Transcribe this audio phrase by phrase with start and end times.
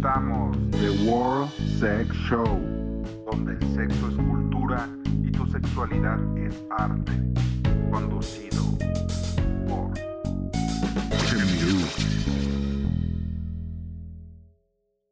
[0.00, 2.46] presentamos The World Sex Show,
[3.30, 4.88] donde el sexo es cultura
[5.22, 7.12] y tu sexualidad es arte.
[7.90, 8.62] Conducido
[9.68, 9.92] por.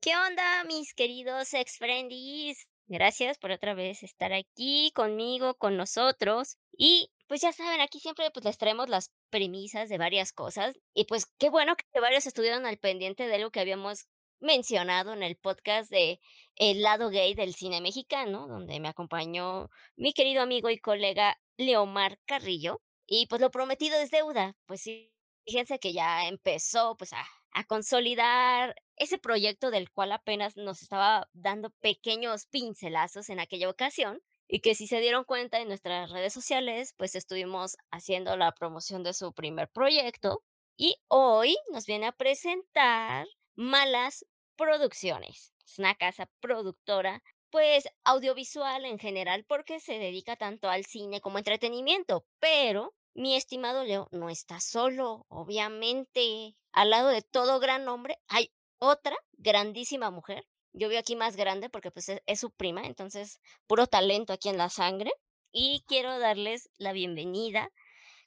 [0.01, 2.67] ¿Qué onda, mis queridos ex friendies?
[2.87, 6.57] Gracias por otra vez estar aquí conmigo, con nosotros.
[6.73, 10.79] Y pues ya saben, aquí siempre pues les traemos las premisas de varias cosas.
[10.95, 14.09] Y pues qué bueno que varios estuvieron al pendiente de lo que habíamos
[14.41, 16.21] mencionado en el podcast de
[16.57, 22.19] El lado gay del cine mexicano, donde me acompañó mi querido amigo y colega Leomar
[22.27, 22.83] Carrillo.
[23.07, 24.55] Y pues lo prometido es deuda.
[24.67, 25.13] Pues sí,
[25.47, 31.29] fíjense que ya empezó pues a, a consolidar ese proyecto del cual apenas nos estaba
[31.33, 36.33] dando pequeños pincelazos en aquella ocasión y que si se dieron cuenta en nuestras redes
[36.33, 40.43] sociales, pues estuvimos haciendo la promoción de su primer proyecto
[40.77, 43.27] y hoy nos viene a presentar
[43.59, 45.53] Malas Producciones.
[45.67, 51.39] Es una casa productora, pues audiovisual en general, porque se dedica tanto al cine como
[51.39, 56.55] entretenimiento, pero mi estimado Leo no está solo, obviamente.
[56.71, 60.47] Al lado de todo gran hombre hay otra grandísima mujer.
[60.73, 64.51] Yo veo aquí más grande porque pues es, es su prima, entonces puro talento aquí
[64.51, 65.11] en la sangre.
[65.51, 67.73] Y quiero darles la bienvenida,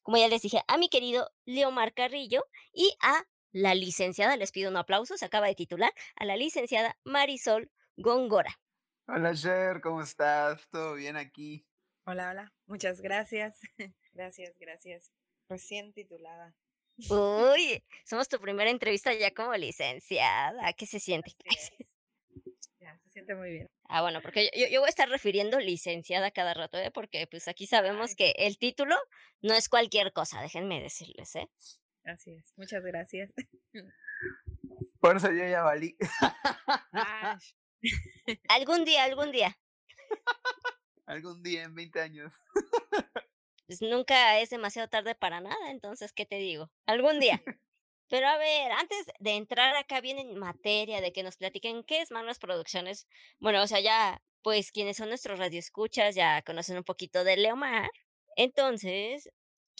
[0.02, 2.44] como ya les dije, a mi querido Leomar Carrillo
[2.74, 6.97] y a la licenciada, les pido un aplauso, se acaba de titular, a la licenciada
[7.03, 8.59] Marisol Góngora.
[9.07, 10.67] Hola Cher, ¿cómo estás?
[10.69, 11.66] ¿Todo bien aquí?
[12.05, 12.53] Hola, hola.
[12.66, 13.59] Muchas gracias.
[14.13, 15.11] gracias, gracias.
[15.49, 16.55] Recién titulada.
[17.09, 20.72] Uy, somos tu primera entrevista ya como licenciada.
[20.73, 21.31] ¿Qué se siente?
[22.79, 23.69] Ya, se siente muy bien.
[23.83, 26.91] Ah, bueno, porque yo, yo voy a estar refiriendo licenciada cada rato, ¿eh?
[26.91, 28.16] Porque pues aquí sabemos Ay.
[28.16, 28.95] que el título
[29.41, 31.50] no es cualquier cosa, déjenme decirles, ¿eh?
[32.06, 32.53] Así es.
[32.57, 33.31] Muchas gracias.
[35.00, 35.97] Por eso yo ya valí.
[38.50, 39.57] Algún día, algún día.
[41.07, 42.34] Algún día en 20 años.
[43.66, 46.69] Pues nunca es demasiado tarde para nada, entonces, ¿qué te digo?
[46.85, 47.41] Algún día.
[48.09, 52.01] Pero a ver, antes de entrar acá bien en materia, de que nos platiquen qué
[52.01, 53.07] es Manos Producciones,
[53.40, 57.90] bueno, o sea, ya, pues quienes son nuestros radioescuchas ya conocen un poquito de Leomar.
[58.35, 59.29] Entonces,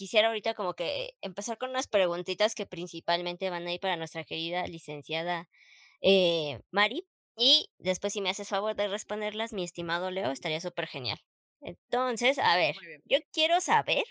[0.01, 4.23] quisiera ahorita como que empezar con unas preguntitas que principalmente van a ir para nuestra
[4.23, 5.47] querida licenciada
[6.01, 7.06] eh, Mari.
[7.38, 11.19] Y después, si me haces favor de responderlas, mi estimado Leo, estaría súper genial.
[11.61, 12.75] Entonces, a ver,
[13.06, 14.03] yo quiero saber,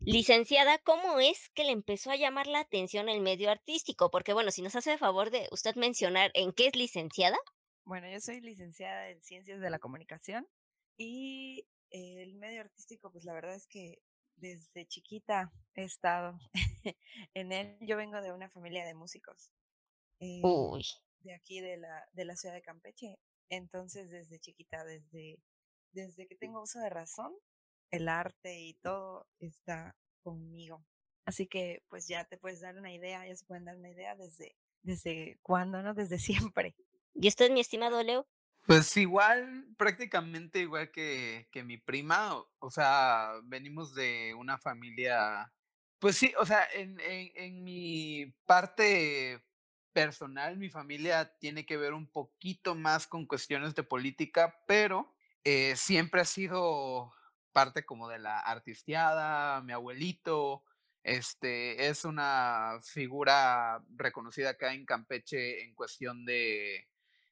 [0.00, 4.10] licenciada, ¿cómo es que le empezó a llamar la atención el medio artístico?
[4.10, 7.38] Porque, bueno, si nos hace el favor de usted mencionar en qué es licenciada.
[7.84, 10.46] Bueno, yo soy licenciada en Ciencias de la Comunicación
[10.98, 14.02] y el medio artístico, pues la verdad es que
[14.40, 16.38] desde chiquita he estado
[17.34, 17.76] en él.
[17.80, 19.52] Yo vengo de una familia de músicos.
[20.20, 20.84] eh, Uy,
[21.20, 23.18] de aquí de la, de la ciudad de Campeche.
[23.50, 25.38] Entonces, desde chiquita, desde,
[25.92, 27.32] desde que tengo uso de razón,
[27.90, 30.84] el arte y todo está conmigo.
[31.24, 34.16] Así que, pues ya te puedes dar una idea, ya se pueden dar una idea
[34.16, 35.94] desde, desde cuándo, ¿no?
[35.94, 36.18] Desde
[36.52, 36.76] siempre.
[37.14, 38.26] ¿y usted, mi estimado Leo?
[38.68, 45.50] Pues igual, prácticamente igual que, que mi prima, o, sea, venimos de una familia,
[45.98, 49.42] pues sí, o sea, en, en, en mi parte
[49.94, 55.74] personal, mi familia tiene que ver un poquito más con cuestiones de política, pero eh,
[55.74, 57.10] siempre ha sido
[57.52, 60.62] parte como de la artisteada, mi abuelito,
[61.02, 66.86] este, es una figura reconocida acá en Campeche en cuestión de,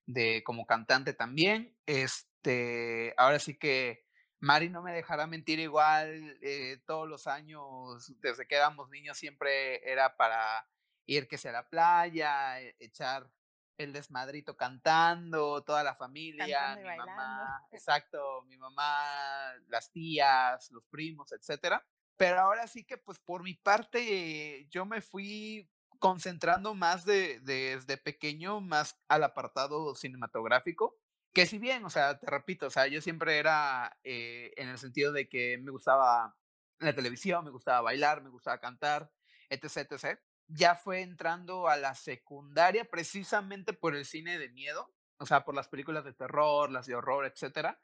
[0.07, 1.77] de como cantante también.
[1.87, 4.05] Este, ahora sí que
[4.41, 9.91] Mari no me dejará mentir igual, eh, todos los años, desde que éramos niños, siempre
[9.91, 10.69] era para
[11.07, 13.31] ir que sea a la playa, e- echar
[13.79, 17.13] el desmadrito cantando, toda la familia, mi bailando.
[17.13, 21.85] mamá, exacto, mi mamá, las tías, los primos, etcétera.
[22.17, 25.69] Pero ahora sí que pues por mi parte yo me fui
[25.99, 30.97] concentrando más de, desde pequeño, más al apartado cinematográfico,
[31.33, 34.79] que si bien, o sea, te repito, o sea, yo siempre era eh, en el
[34.79, 36.35] sentido de que me gustaba
[36.79, 39.13] la televisión, me gustaba bailar, me gustaba cantar,
[39.51, 40.19] etc, etc.
[40.49, 45.55] Ya fue entrando a la secundaria precisamente por el cine de miedo, o sea, por
[45.55, 47.79] las películas de terror, las de horror, etcétera,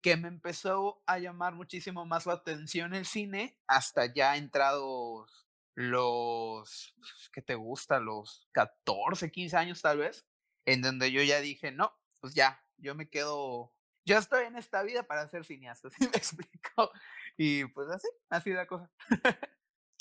[0.00, 5.43] que me empezó a llamar muchísimo más la atención el cine hasta ya entrados
[5.74, 6.94] los,
[7.32, 8.00] ¿qué te gusta?
[8.00, 10.26] Los 14, 15 años tal vez,
[10.64, 13.74] en donde yo ya dije, no, pues ya, yo me quedo,
[14.04, 16.90] yo estoy en esta vida para ser cineasta, ¿sí me explico?
[17.36, 18.90] Y pues así, así la cosa.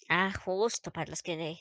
[0.10, 1.60] Ah, justo para los que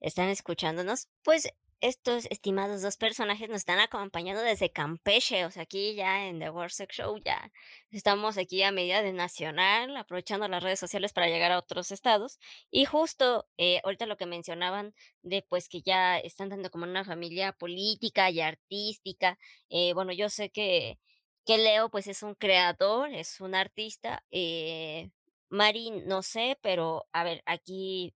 [0.00, 1.08] están escuchándonos.
[1.22, 1.48] Pues
[1.80, 6.50] estos estimados dos personajes nos están acompañando desde Campeche, o sea, aquí ya en The
[6.50, 7.50] World Show ya
[7.90, 12.38] estamos aquí a medida de nacional, aprovechando las redes sociales para llegar a otros estados.
[12.70, 17.04] Y justo eh, ahorita lo que mencionaban de pues que ya están dando como una
[17.04, 19.38] familia política y artística.
[19.70, 20.98] eh, bueno, yo sé que,
[21.46, 24.24] que Leo pues es un creador, es un artista.
[24.30, 25.10] Eh,
[25.48, 28.14] Mari, no sé, pero a ver, aquí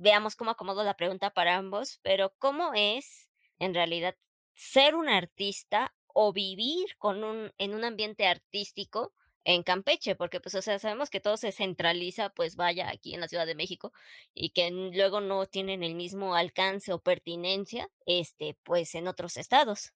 [0.00, 4.16] veamos cómo acomodo la pregunta para ambos, pero ¿cómo es en realidad
[4.54, 9.12] ser un artista o vivir con un, en un ambiente artístico
[9.44, 10.16] en Campeche?
[10.16, 13.46] Porque pues, o sea, sabemos que todo se centraliza, pues vaya, aquí en la Ciudad
[13.46, 13.92] de México
[14.32, 19.92] y que luego no tienen el mismo alcance o pertinencia, este, pues en otros estados.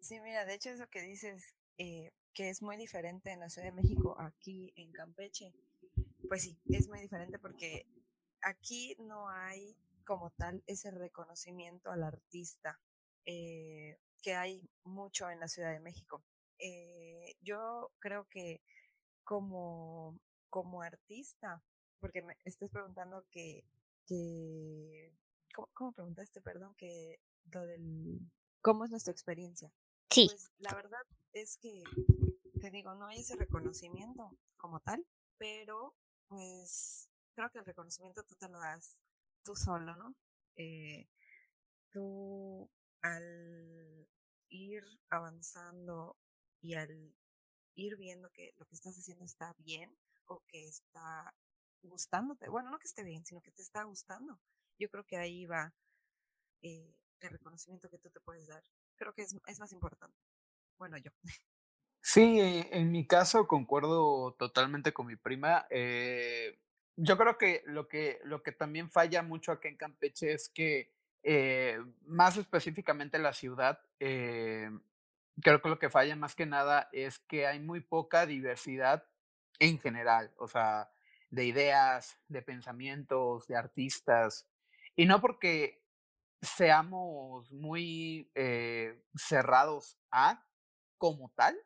[0.00, 3.68] Sí, mira, de hecho eso que dices, eh, que es muy diferente en la Ciudad
[3.68, 5.52] de México, aquí en Campeche,
[6.28, 7.86] pues sí, es muy diferente porque
[8.44, 12.78] aquí no hay como tal ese reconocimiento al artista
[13.24, 16.22] eh, que hay mucho en la Ciudad de México.
[16.58, 18.62] Eh, yo creo que
[19.24, 20.18] como,
[20.50, 21.62] como artista,
[22.00, 23.64] porque me estás preguntando que,
[24.06, 25.12] que
[25.54, 26.74] ¿cómo, cómo preguntaste, perdón?
[26.76, 27.20] Que
[27.52, 28.20] lo del,
[28.60, 29.72] ¿cómo es nuestra experiencia?
[30.10, 31.00] Sí, Pues la verdad
[31.32, 31.82] es que,
[32.60, 35.04] te digo, no hay ese reconocimiento como tal,
[35.38, 35.94] pero
[36.28, 38.98] pues creo que el reconocimiento tú te lo das
[39.42, 40.14] tú solo, ¿no?
[40.56, 41.08] Eh,
[41.90, 42.70] tú
[43.02, 44.08] al
[44.48, 46.16] ir avanzando
[46.60, 47.14] y al
[47.74, 49.96] ir viendo que lo que estás haciendo está bien
[50.26, 51.34] o que está
[51.82, 54.40] gustándote, bueno, no que esté bien, sino que te está gustando,
[54.78, 55.74] yo creo que ahí va
[56.62, 58.64] eh, el reconocimiento que tú te puedes dar.
[58.96, 60.16] Creo que es, es más importante.
[60.78, 61.10] Bueno, yo.
[62.00, 65.66] Sí, en mi caso concuerdo totalmente con mi prima.
[65.70, 66.60] eh,
[66.96, 70.92] yo creo que lo que lo que también falla mucho acá en Campeche es que,
[71.22, 74.70] eh, más específicamente la ciudad, eh,
[75.42, 79.04] creo que lo que falla más que nada es que hay muy poca diversidad
[79.58, 80.90] en general, o sea,
[81.30, 84.48] de ideas, de pensamientos, de artistas.
[84.96, 85.82] Y no porque
[86.42, 90.46] seamos muy eh, cerrados a
[90.98, 91.56] como tal,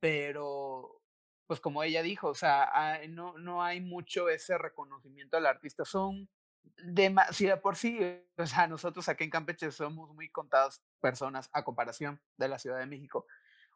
[0.00, 1.02] pero
[1.46, 5.84] pues como ella dijo, o sea, ah, no, no hay mucho ese reconocimiento al artista,
[5.84, 6.28] son
[6.76, 7.98] demasiado por sí,
[8.36, 12.78] o sea, nosotros aquí en Campeche somos muy contadas personas a comparación de la Ciudad
[12.78, 13.26] de México,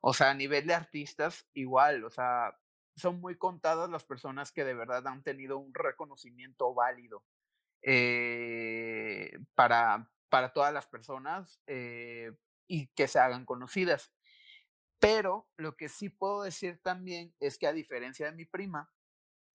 [0.00, 2.56] o sea, a nivel de artistas igual, o sea,
[2.97, 7.25] son muy contadas las personas que de verdad han tenido un reconocimiento válido
[7.82, 12.32] eh, para, para todas las personas eh,
[12.67, 14.12] y que se hagan conocidas.
[15.00, 18.93] Pero lo que sí puedo decir también es que a diferencia de mi prima,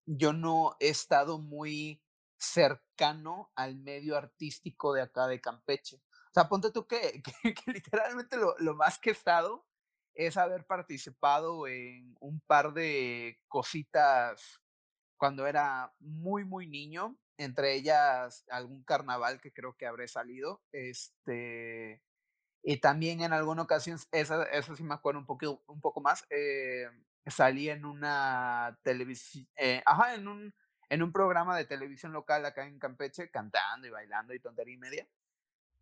[0.06, 2.02] yo no he estado muy
[2.38, 5.96] cercano al medio artístico de acá de Campeche.
[5.96, 9.66] O sea, ponte tú que, que, que literalmente lo, lo más que he estado
[10.14, 14.60] es haber participado en un par de cositas
[15.16, 22.02] cuando era muy, muy niño, entre ellas algún carnaval que creo que habré salido, este,
[22.64, 26.26] y también en alguna ocasión, esa, eso sí me acuerdo un poco, un poco más,
[26.30, 26.88] eh,
[27.26, 29.46] salí en una televisión,
[29.86, 30.54] ajá, en un,
[30.88, 34.78] en un programa de televisión local acá en Campeche, cantando y bailando y tontería y
[34.78, 35.08] media.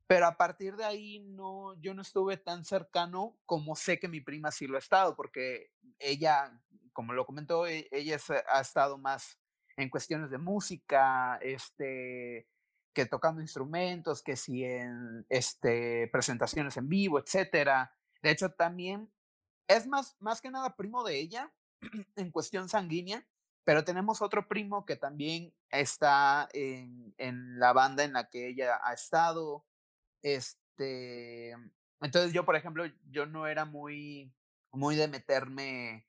[0.07, 4.21] Pero a partir de ahí no, yo no estuve tan cercano como sé que mi
[4.21, 6.61] prima sí lo ha estado, porque ella,
[6.93, 8.19] como lo comentó, e- ella
[8.49, 9.39] ha estado más
[9.77, 12.47] en cuestiones de música, este,
[12.93, 17.95] que tocando instrumentos, que si en este, presentaciones en vivo, etcétera.
[18.23, 19.11] De hecho, también
[19.69, 21.53] es más, más que nada primo de ella
[22.17, 23.27] en cuestión sanguínea,
[23.65, 28.81] pero tenemos otro primo que también está en, en la banda en la que ella
[28.83, 29.65] ha estado
[30.23, 31.53] este,
[32.01, 34.33] entonces yo, por ejemplo, yo no era muy,
[34.73, 36.07] muy de meterme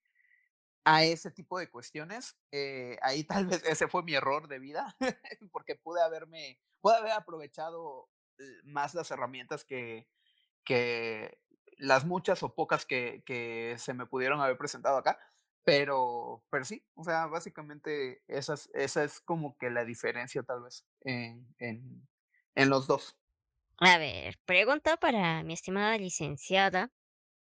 [0.85, 2.37] a ese tipo de cuestiones.
[2.51, 4.95] eh, ahí tal vez ese fue mi error de vida,
[5.51, 8.09] porque pude haberme, pude haber aprovechado
[8.39, 10.07] eh, más las herramientas que,
[10.65, 11.39] que
[11.77, 15.19] las muchas o pocas que, que se me pudieron haber presentado acá.
[15.65, 20.63] Pero, pero sí, o sea, básicamente esa es, esa es como que la diferencia tal
[20.63, 22.07] vez en, en,
[22.55, 23.17] en los dos.
[23.79, 26.91] a ver, pregunta para mi estimada licenciada.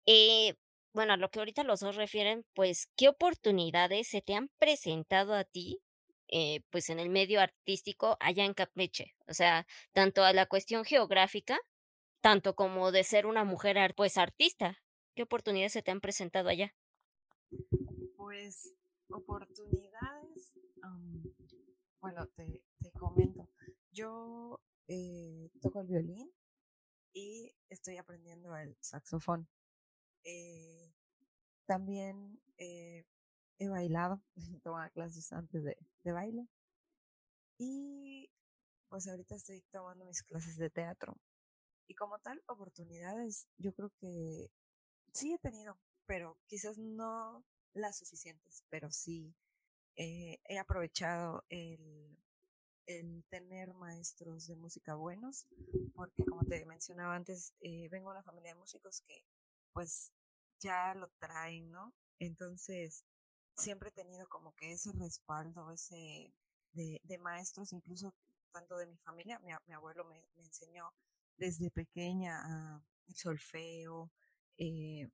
[0.08, 0.56] Eh,
[1.00, 5.34] bueno, a lo que ahorita los dos refieren, pues, ¿qué oportunidades se te han presentado
[5.34, 5.82] a ti,
[6.28, 9.16] eh, pues, en el medio artístico allá en Campeche?
[9.26, 11.58] O sea, tanto a la cuestión geográfica,
[12.20, 14.78] tanto como de ser una mujer, pues, artista.
[15.16, 16.76] ¿Qué oportunidades se te han presentado allá?
[18.18, 18.74] Pues
[19.08, 21.24] oportunidades, am,
[22.02, 23.48] bueno, te, te comento.
[23.92, 26.30] Yo eh, toco el violín
[27.14, 29.48] y estoy aprendiendo el saxofón.
[30.26, 30.89] Eh,
[31.70, 33.06] también eh,
[33.60, 34.24] he bailado,
[34.64, 36.48] tomaba clases antes de, de baile
[37.60, 38.28] y
[38.90, 41.16] pues ahorita estoy tomando mis clases de teatro.
[41.88, 44.50] Y como tal, oportunidades, yo creo que
[45.14, 49.36] sí he tenido, pero quizás no las suficientes, pero sí
[49.96, 52.18] eh, he aprovechado el,
[52.88, 55.46] el, tener maestros de música buenos,
[55.94, 59.24] porque como te mencionaba antes, eh, vengo de una familia de músicos que
[59.72, 60.12] pues
[60.60, 61.94] ya lo traen, ¿no?
[62.20, 63.06] Entonces,
[63.56, 66.34] siempre he tenido como que ese respaldo, ese
[66.74, 68.14] de, maestros, incluso
[68.52, 70.94] tanto de mi familia, mi, abuelo me, enseñó
[71.38, 74.12] desde pequeña a solfeo,
[74.58, 75.10] eh,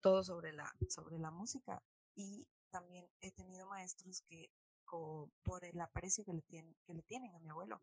[0.00, 1.82] todo sobre la, sobre la música
[2.14, 4.50] y también he tenido maestros que
[5.42, 7.82] por el aprecio que le, tienen, que le tienen a mi abuelo,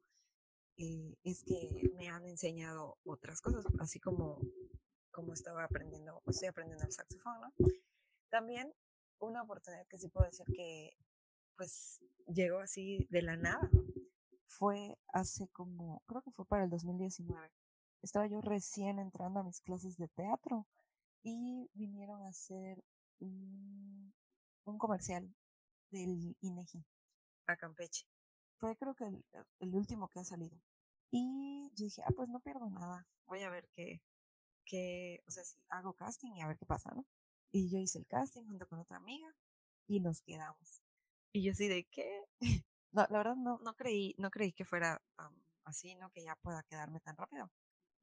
[0.77, 4.39] eh, es que me han enseñado otras cosas, así como,
[5.13, 7.53] como estaba aprendiendo, estoy aprendiendo el saxofón, ¿no?
[8.29, 8.73] También
[9.19, 10.97] una oportunidad que sí puedo decir que
[11.55, 13.69] pues llegó así de la nada.
[14.47, 17.49] Fue hace como, creo que fue para el 2019.
[18.01, 20.67] Estaba yo recién entrando a mis clases de teatro
[21.21, 22.83] y vinieron a hacer
[23.19, 24.13] un,
[24.65, 25.33] un comercial
[25.91, 26.83] del INEGI
[27.47, 28.05] a Campeche.
[28.57, 29.23] Fue creo que el,
[29.59, 30.57] el, último que ha salido.
[31.11, 33.07] Y yo dije, ah, pues no pierdo nada.
[33.25, 34.01] Voy a ver qué,
[34.65, 37.05] qué, o sea, si hago casting y a ver qué pasa, ¿no?
[37.51, 39.27] Y yo hice el casting junto con otra amiga
[39.87, 40.81] y nos quedamos.
[41.31, 42.23] Y yo así de, ¿qué?
[42.95, 46.11] No, la verdad no, no creí, no creí que fuera um, así, ¿no?
[46.11, 47.49] Que ya pueda quedarme tan rápido.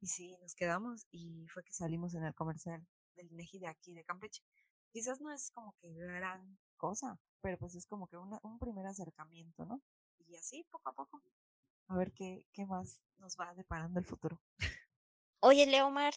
[0.01, 3.93] Y sí, nos quedamos y fue que salimos en el comercial del INEGI de aquí,
[3.93, 4.43] de Campeche.
[4.91, 8.85] Quizás no es como que gran cosa, pero pues es como que una, un primer
[8.85, 9.81] acercamiento, ¿no?
[10.27, 11.21] Y así, poco a poco,
[11.87, 14.41] a ver qué, qué más nos va deparando el futuro.
[15.39, 16.13] Oye, Leomar,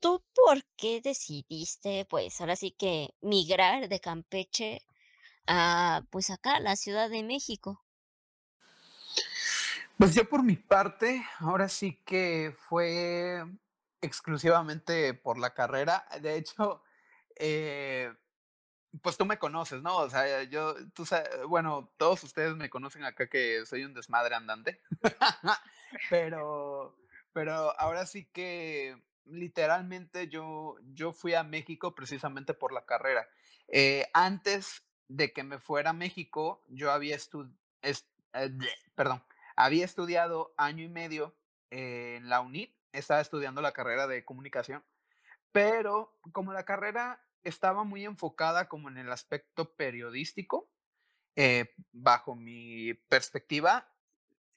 [0.00, 4.82] ¿tú por qué decidiste, pues, ahora sí que migrar de Campeche
[5.46, 7.84] a, pues acá, la Ciudad de México?
[9.98, 13.44] Pues yo por mi parte, ahora sí que fue
[14.00, 16.06] exclusivamente por la carrera.
[16.20, 16.82] De hecho,
[17.36, 18.12] eh,
[19.02, 19.96] pues tú me conoces, ¿no?
[19.98, 24.34] O sea, yo, tú sabes, bueno, todos ustedes me conocen acá que soy un desmadre
[24.34, 24.80] andante,
[26.10, 26.96] pero,
[27.32, 33.28] pero ahora sí que literalmente yo, yo fui a México precisamente por la carrera.
[33.68, 38.50] Eh, antes de que me fuera a México, yo había estudiado, eh,
[38.94, 39.22] perdón,
[39.56, 41.34] había estudiado año y medio
[41.70, 44.84] en la UNIT, estaba estudiando la carrera de comunicación,
[45.52, 50.70] pero como la carrera estaba muy enfocada como en el aspecto periodístico,
[51.36, 53.88] eh, bajo mi perspectiva,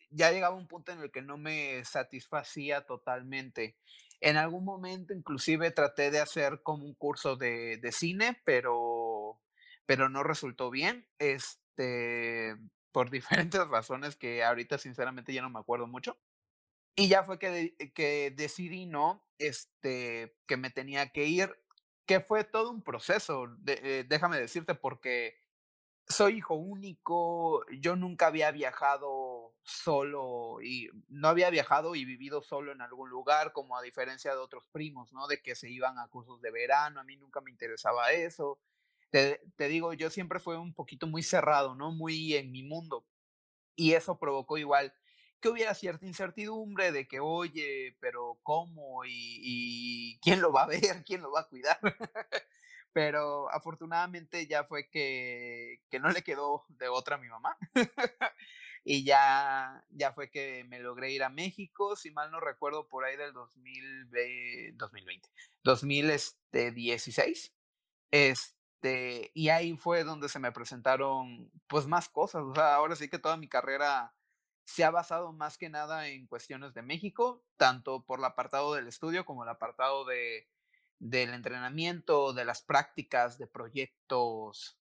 [0.09, 3.75] ya llegaba un punto en el que no me satisfacía totalmente.
[4.19, 9.39] En algún momento inclusive traté de hacer como un curso de, de cine, pero,
[9.85, 12.55] pero no resultó bien, este,
[12.91, 16.17] por diferentes razones que ahorita sinceramente ya no me acuerdo mucho.
[16.95, 19.23] Y ya fue que, que decidí, ¿no?
[19.37, 21.55] Este, que me tenía que ir
[22.07, 25.35] que fue todo un proceso, de, eh, déjame decirte, porque
[26.07, 29.07] soy hijo único, yo nunca había viajado
[29.67, 34.37] solo y no había viajado y vivido solo en algún lugar, como a diferencia de
[34.39, 35.27] otros primos, ¿no?
[35.27, 38.59] De que se iban a cursos de verano, a mí nunca me interesaba eso.
[39.11, 41.91] Te, te digo, yo siempre fui un poquito muy cerrado, ¿no?
[41.91, 43.05] Muy en mi mundo.
[43.75, 44.93] Y eso provocó igual
[45.39, 49.05] que hubiera cierta incertidumbre de que, oye, pero ¿cómo?
[49.05, 51.03] ¿Y, y quién lo va a ver?
[51.05, 51.79] ¿Quién lo va a cuidar?
[52.93, 57.57] pero afortunadamente ya fue que, que no le quedó de otra a mi mamá.
[58.89, 63.03] y ya, ya fue que me logré ir a México, si mal no recuerdo, por
[63.03, 65.29] ahí del 2020, 2020
[65.61, 67.53] 2016.
[68.11, 72.43] Este, y ahí fue donde se me presentaron pues más cosas.
[72.43, 74.15] O sea, ahora sí que toda mi carrera
[74.63, 78.87] se ha basado más que nada en cuestiones de México, tanto por el apartado del
[78.87, 80.47] estudio como el apartado de,
[80.99, 84.79] del entrenamiento, de las prácticas, de proyectos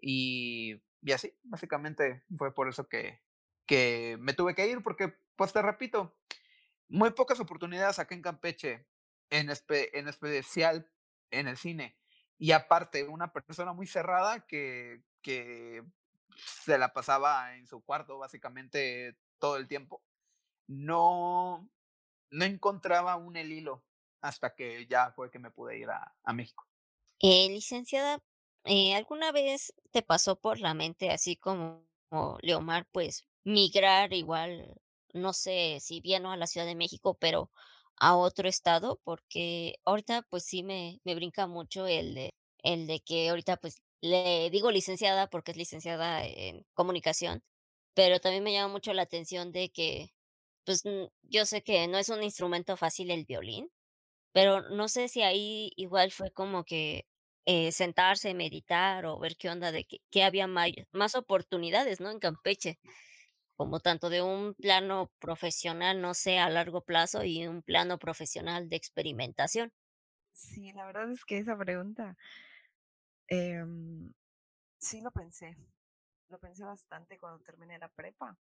[0.00, 3.20] y, y así, básicamente fue por eso que,
[3.70, 6.16] que me tuve que ir, porque, pues te repito,
[6.88, 8.88] muy pocas oportunidades acá en Campeche,
[9.30, 10.90] en, espe en especial
[11.30, 11.96] en el cine.
[12.36, 15.84] Y aparte, una persona muy cerrada que, que
[16.34, 20.02] se la pasaba en su cuarto básicamente todo el tiempo.
[20.66, 21.70] No,
[22.30, 23.84] no encontraba un el hilo
[24.20, 26.66] hasta que ya fue que me pude ir a, a México.
[27.20, 28.20] Eh, licenciada,
[28.64, 34.74] eh, ¿alguna vez te pasó por la mente, así como, como Leomar, pues migrar igual,
[35.14, 37.50] no sé si bien a la Ciudad de México, pero
[37.96, 43.00] a otro estado, porque ahorita pues sí me, me brinca mucho el de, el de
[43.00, 47.42] que ahorita pues le digo licenciada porque es licenciada en comunicación,
[47.94, 50.12] pero también me llama mucho la atención de que
[50.64, 50.82] pues
[51.22, 53.70] yo sé que no es un instrumento fácil el violín,
[54.32, 57.06] pero no sé si ahí igual fue como que
[57.46, 62.10] eh, sentarse, meditar o ver qué onda de que, había may- más oportunidades, ¿no?
[62.10, 62.78] En Campeche
[63.60, 68.70] como tanto de un plano profesional, no sé, a largo plazo y un plano profesional
[68.70, 69.70] de experimentación.
[70.32, 72.16] Sí, la verdad es que esa pregunta,
[73.28, 74.12] em,
[74.78, 75.56] sí lo pensé,
[76.30, 78.36] lo pensé bastante cuando terminé la prepa,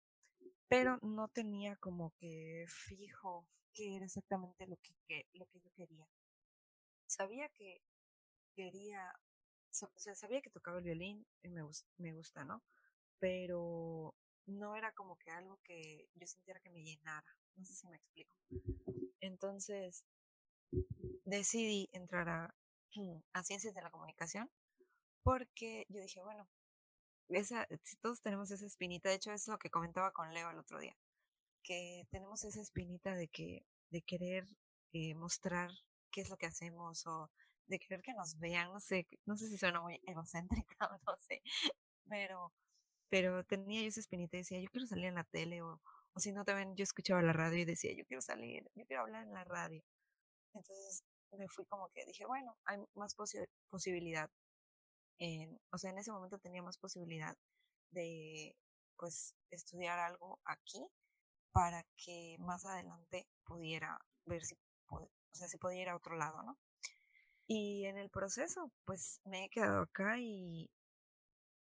[0.69, 6.07] pero no tenía como que fijo qué era exactamente lo que, lo que yo quería.
[7.07, 7.81] Sabía que
[8.57, 9.13] quería,
[9.83, 12.63] o sea, sabía que tocaba el violín y me, gus- me gusta, ¿no?
[13.21, 14.15] Pero
[14.47, 17.97] no era como que algo que yo sintiera que me llenara, no sé si me
[17.97, 18.35] explico.
[19.21, 20.05] Entonces
[21.25, 22.55] decidí entrar a,
[23.33, 24.51] a ciencias de la comunicación
[25.23, 26.49] porque yo dije, bueno,
[27.29, 27.67] esa,
[28.01, 30.97] todos tenemos esa espinita, de hecho es lo que comentaba con Leo el otro día,
[31.65, 34.47] que tenemos esa espinita de que, de querer
[34.93, 35.71] eh, mostrar
[36.13, 37.31] qué es lo que hacemos o
[37.67, 41.17] de querer que nos vean, no sé, no sé si suena muy egocéntrica o no
[41.19, 41.43] sé,
[42.09, 42.53] pero,
[43.11, 45.81] pero tenía yo esa espinita y decía, yo quiero salir en la tele o,
[46.15, 49.03] o si no también yo escuchaba la radio y decía, yo quiero salir, yo quiero
[49.03, 49.83] hablar en la radio.
[50.55, 54.31] Entonces me fui como que dije, bueno, hay más posi- posibilidad
[55.71, 57.37] o sea, en ese momento tenía más posibilidad
[57.91, 58.57] de,
[58.99, 60.85] pues, estudiar algo aquí
[61.53, 64.57] para que más adelante pudiera ver si,
[64.89, 66.59] o sea, si podía ir a otro lado, ¿no?
[67.47, 70.71] Y en el proceso, pues, me he quedado acá y,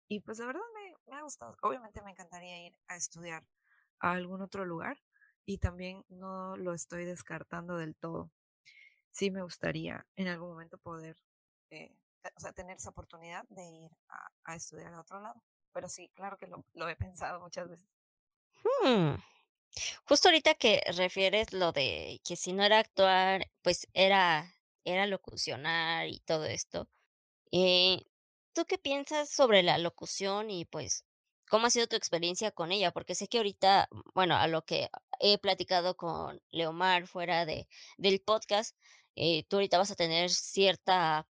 [0.08, 0.62] y pues, la verdad
[1.06, 1.56] me, ha gustado.
[1.62, 3.44] Obviamente me encantaría ir a estudiar
[4.00, 4.98] a algún otro lugar
[5.44, 8.30] y también no lo estoy descartando del todo.
[9.10, 11.16] Sí me gustaría en algún momento poder
[11.70, 11.96] eh,
[12.36, 15.42] o sea, tener esa oportunidad de ir a, a estudiar a otro lado.
[15.72, 17.88] Pero sí, claro que lo, lo he pensado muchas veces.
[18.82, 19.14] Hmm,
[20.04, 26.08] Justo ahorita que refieres lo de que si no era actuar, pues era, era locucionar
[26.08, 26.88] y todo esto.
[27.52, 28.02] Eh,
[28.56, 31.04] ¿tú qué piensas sobre la locución y pues
[31.50, 32.90] cómo ha sido tu experiencia con ella?
[32.90, 34.88] Porque sé que ahorita, bueno, a lo que
[35.20, 38.74] he platicado con Leomar fuera de, del podcast,
[39.14, 41.28] eh, tú ahorita vas a tener cierta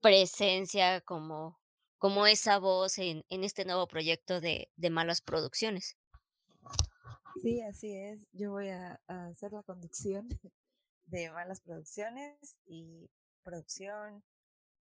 [0.00, 1.58] presencia como,
[1.98, 5.96] como esa voz en, en este nuevo proyecto de, de Malas Producciones.
[7.42, 8.28] Sí, así es.
[8.32, 10.28] Yo voy a, a hacer la conducción
[11.06, 13.10] de malas producciones y
[13.42, 14.22] producción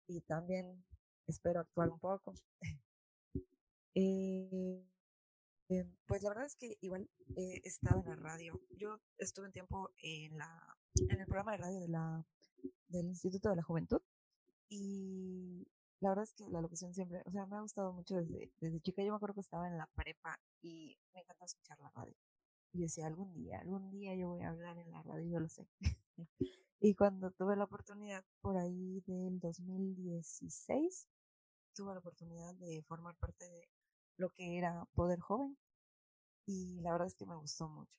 [0.07, 0.86] y también
[1.28, 2.34] espero actuar un poco.
[4.00, 4.86] Eh,
[5.70, 8.62] eh, pues la verdad es que igual he estado en la radio.
[8.78, 10.78] Yo estuve un tiempo en la
[11.10, 12.26] en el programa de radio de la
[12.88, 14.02] del Instituto de la Juventud
[14.70, 15.68] y
[16.00, 18.80] la verdad es que la locución siempre, o sea, me ha gustado mucho desde, desde
[18.82, 19.04] chica.
[19.04, 22.16] Yo me acuerdo que estaba en la prepa y me encanta escuchar la radio.
[22.74, 25.50] Y decía, algún día, algún día yo voy a hablar en la radio, yo lo
[25.50, 25.68] sé.
[26.80, 31.08] y cuando tuve la oportunidad por ahí del 2016,
[31.78, 33.70] tuve la oportunidad de formar parte de
[34.18, 35.56] lo que era Poder Joven
[36.48, 37.92] y la verdad es que me gustó mucho.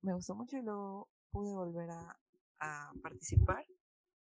[0.00, 2.18] Me gustó mucho y luego pude volver a,
[2.60, 3.66] a participar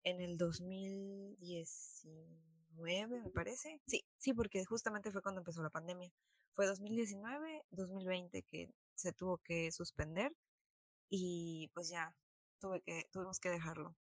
[0.03, 3.79] en el 2019, me parece.
[3.87, 6.11] Sí, sí, porque justamente fue cuando empezó la pandemia.
[6.55, 10.35] Fue 2019, 2020 que se tuvo que suspender
[11.09, 12.13] y pues ya
[12.59, 13.95] tuve que, tuvimos que dejarlo.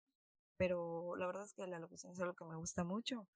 [0.57, 3.29] Pero la verdad es que la locución es algo que me gusta mucho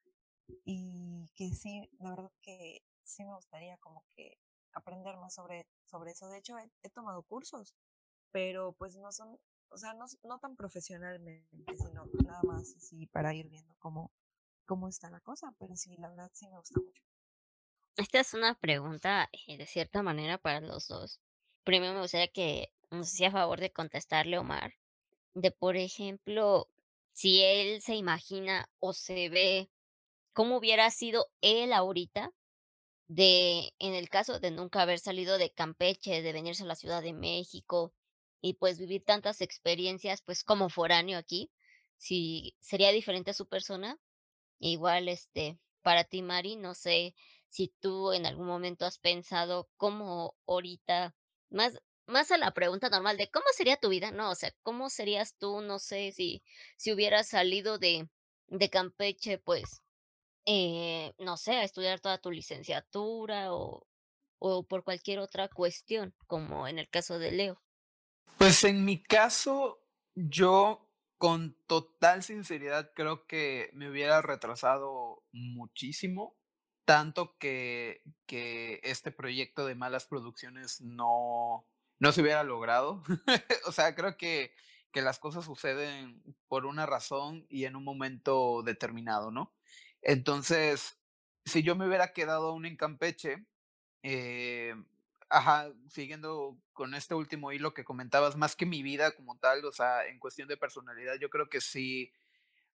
[0.65, 4.39] y que sí, la verdad que sí me gustaría como que
[4.73, 6.29] aprender más sobre, sobre eso.
[6.29, 7.75] De hecho, he, tomado cursos,
[8.31, 13.35] pero pues no son, o sea, no, no tan profesionalmente, sino nada más así para
[13.35, 14.11] ir viendo cómo,
[14.67, 15.55] cómo está la cosa.
[15.59, 17.03] Pero sí, la verdad sí me gusta mucho.
[17.97, 21.21] Esta es una pregunta eh, de cierta manera para los dos.
[21.65, 24.75] Primero me gustaría que nos hiciera favor de contestarle Omar,
[25.35, 26.69] de por ejemplo,
[27.13, 29.71] si él se imagina o se ve
[30.33, 32.33] cómo hubiera sido él ahorita
[33.09, 37.03] de, en el caso de nunca haber salido de Campeche, de venirse a la Ciudad
[37.03, 37.95] de México
[38.41, 41.51] y pues vivir tantas experiencias pues como foráneo aquí,
[41.99, 43.99] si sería diferente su persona
[44.63, 47.17] Igual, este, para ti, Mari, no sé
[47.49, 51.17] si tú en algún momento has pensado cómo ahorita,
[51.51, 54.31] más, más a la pregunta normal de cómo sería tu vida, ¿no?
[54.31, 55.63] O sea, ¿cómo serías tú?
[55.63, 56.45] No sé si,
[56.77, 58.09] si hubieras salido de,
[58.47, 59.82] de Campeche, pues,
[60.47, 63.87] eh, no sé, a estudiar toda tu licenciatura o,
[64.39, 67.63] o por cualquier otra cuestión, como en el caso de Leo.
[68.39, 76.37] Pues en mi caso, yo con total sinceridad creo que me hubiera retrasado muchísimo,
[76.85, 81.65] tanto que, que este proyecto de malas producciones no,
[82.01, 83.05] no se hubiera logrado.
[83.67, 84.53] o sea, creo que,
[84.91, 89.55] que las cosas suceden por una razón y en un momento determinado, ¿no?
[90.03, 90.99] Entonces,
[91.45, 93.47] si yo me hubiera quedado aún en Campeche,
[94.03, 94.75] eh,
[95.29, 99.73] ajá, siguiendo con este último hilo que comentabas, más que mi vida como tal, o
[99.73, 102.13] sea, en cuestión de personalidad, yo creo que sí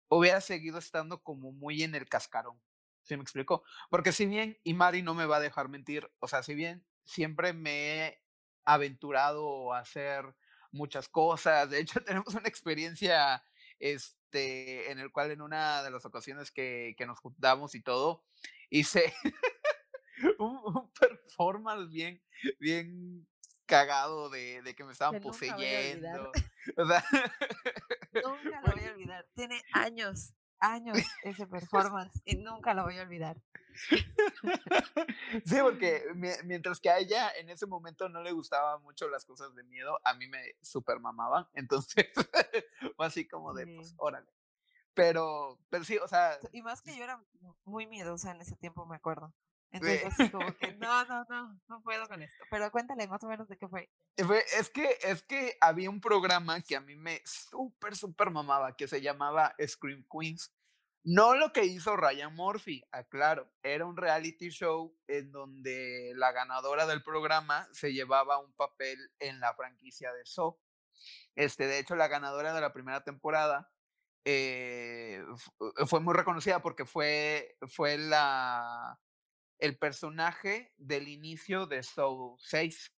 [0.10, 2.60] hubiera seguido estando como muy en el cascarón.
[3.04, 3.64] ¿Sí me explico?
[3.90, 6.86] Porque si bien, y Mari no me va a dejar mentir, o sea, si bien
[7.06, 8.22] siempre me he
[8.66, 10.36] aventurado a hacer
[10.72, 13.44] muchas cosas, de hecho tenemos una experiencia,
[13.80, 18.24] este, en el cual en una de las ocasiones que, que nos juntamos y todo,
[18.70, 19.14] hice
[20.40, 22.22] un, performance bien,
[22.60, 23.28] bien
[23.66, 26.32] cagado de, de que me estaban poseyendo.
[26.76, 27.04] O sea,
[28.14, 29.26] nunca lo voy a olvidar.
[29.34, 33.38] Tiene años, años ese performance y nunca lo voy a olvidar.
[35.46, 36.04] Sí, porque
[36.46, 40.00] mientras que a ella en ese momento no le gustaban mucho las cosas de miedo,
[40.04, 41.48] a mí me super mamaban.
[41.54, 42.08] Entonces,
[42.96, 44.28] fue así como de, pues, órale.
[44.94, 46.40] Pero, pero sí, o sea.
[46.52, 47.24] Y más que yo era
[47.66, 49.34] muy miedosa en ese tiempo, me acuerdo.
[49.72, 52.44] Entonces, así como que no, no, no, no puedo con esto.
[52.50, 53.90] Pero cuéntale más o menos de qué fue.
[54.16, 58.88] Es que, es que había un programa que a mí me súper, súper mamaba, que
[58.88, 60.54] se llamaba Scream Queens.
[61.04, 66.86] No lo que hizo Ryan Murphy, aclaro, era un reality show en donde la ganadora
[66.86, 70.60] del programa se llevaba un papel en la franquicia de Saw.
[71.36, 73.72] Este, de hecho, la ganadora de la primera temporada
[74.26, 75.24] eh,
[75.86, 79.00] fue muy reconocida porque fue, fue la,
[79.60, 82.94] el personaje del inicio de Soul 6,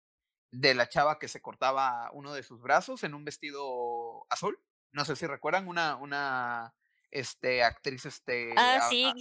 [0.51, 4.59] de la chava que se cortaba uno de sus brazos en un vestido azul.
[4.91, 6.73] No sé si recuerdan una, una
[7.11, 9.11] este, actriz este, ah, sí,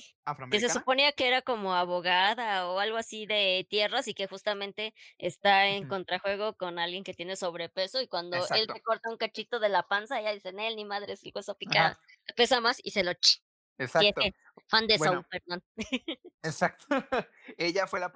[0.51, 4.95] que se suponía que era como abogada o algo así de tierras y que justamente
[5.19, 9.59] está en contrajuego con alguien que tiene sobrepeso y cuando él te corta un cachito
[9.59, 11.97] de la panza, ella dice, él ni madre, es el hueso picado,
[12.37, 13.43] pesa más y se lo ch
[13.79, 14.21] Exacto.
[14.67, 15.65] fan de Soul, perdón.
[16.43, 16.87] Exacto.
[17.57, 18.13] ella, fue la,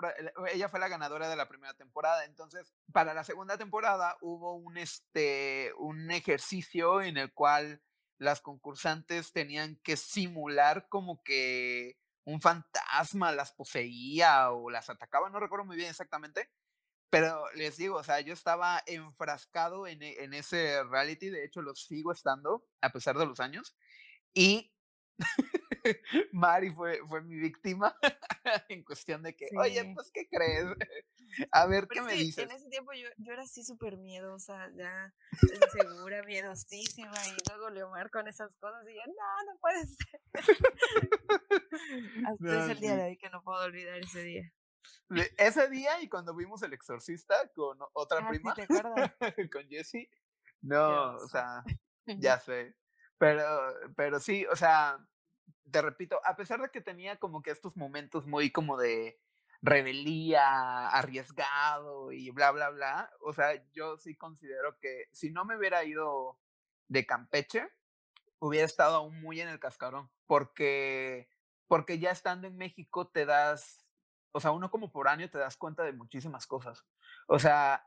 [0.52, 2.24] ella fue la ganadora de la primera temporada.
[2.24, 7.82] Entonces, para la segunda temporada hubo un, este, un ejercicio en el cual
[8.18, 15.40] las concursantes tenían que simular como que un fantasma las poseía o las atacaba, no
[15.40, 16.48] recuerdo muy bien exactamente,
[17.10, 21.74] pero les digo, o sea, yo estaba enfrascado en, en ese reality, de hecho lo
[21.74, 23.76] sigo estando a pesar de los años,
[24.32, 24.72] y
[26.32, 27.94] Mari fue, fue mi víctima
[28.68, 30.66] en cuestión de que, oye, pues, ¿qué crees?
[31.52, 32.44] A ver, ¿qué me dices?
[32.44, 38.10] En ese tiempo yo, yo era así súper miedosa, ya insegura, miedosísima, y luego Leomar
[38.10, 40.20] con esas cosas, y yo, no, no puede ser.
[42.26, 44.52] Hasta es el día de hoy que no puedo olvidar ese día.
[45.38, 48.54] Ese día y cuando vimos El Exorcista con otra ah, prima,
[49.50, 50.10] con Jessie,
[50.60, 51.64] no, o sea,
[52.18, 52.74] ya sé.
[53.22, 53.44] Pero,
[53.94, 54.98] pero sí, o sea,
[55.70, 59.16] te repito, a pesar de que tenía como que estos momentos muy como de
[59.60, 65.56] rebeldía, arriesgado y bla, bla, bla, o sea, yo sí considero que si no me
[65.56, 66.36] hubiera ido
[66.88, 67.68] de Campeche,
[68.40, 71.28] hubiera estado aún muy en el cascarón, porque,
[71.68, 73.86] porque ya estando en México te das,
[74.32, 76.84] o sea, uno como por año te das cuenta de muchísimas cosas.
[77.28, 77.86] O sea,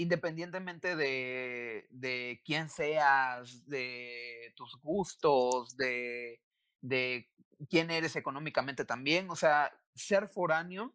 [0.00, 6.40] independientemente de, de quién seas, de tus gustos, de,
[6.80, 7.30] de
[7.68, 10.94] quién eres económicamente también, o sea, ser foráneo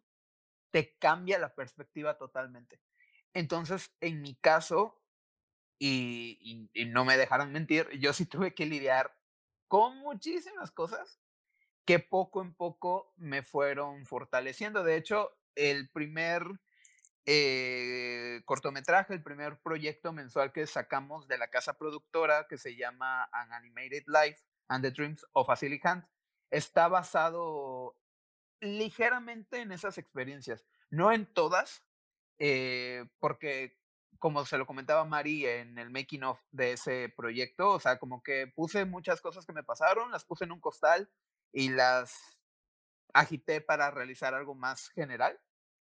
[0.72, 2.80] te cambia la perspectiva totalmente.
[3.32, 5.00] Entonces, en mi caso,
[5.78, 9.16] y, y, no me dejarán mentir, yo sí tuve que lidiar
[9.68, 11.20] con muchísimas cosas
[11.84, 14.82] que poco en poco me fueron fortaleciendo.
[14.82, 16.42] De hecho, el primer
[17.26, 23.28] eh, cortometraje, el primer proyecto mensual que sacamos de la casa productora que se llama
[23.32, 26.04] An Animated Life and the Dreams of a Silly Hand,
[26.50, 27.96] está basado
[28.60, 31.84] ligeramente en esas experiencias, no en todas,
[32.38, 33.76] eh, porque
[34.18, 38.22] como se lo comentaba Mari en el making of de ese proyecto, o sea, como
[38.22, 41.10] que puse muchas cosas que me pasaron, las puse en un costal
[41.52, 42.38] y las
[43.12, 45.38] agité para realizar algo más general.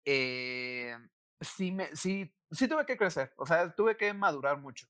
[0.05, 0.95] Eh,
[1.41, 4.87] sí, me, sí, sí tuve que crecer, o sea, tuve que madurar mucho.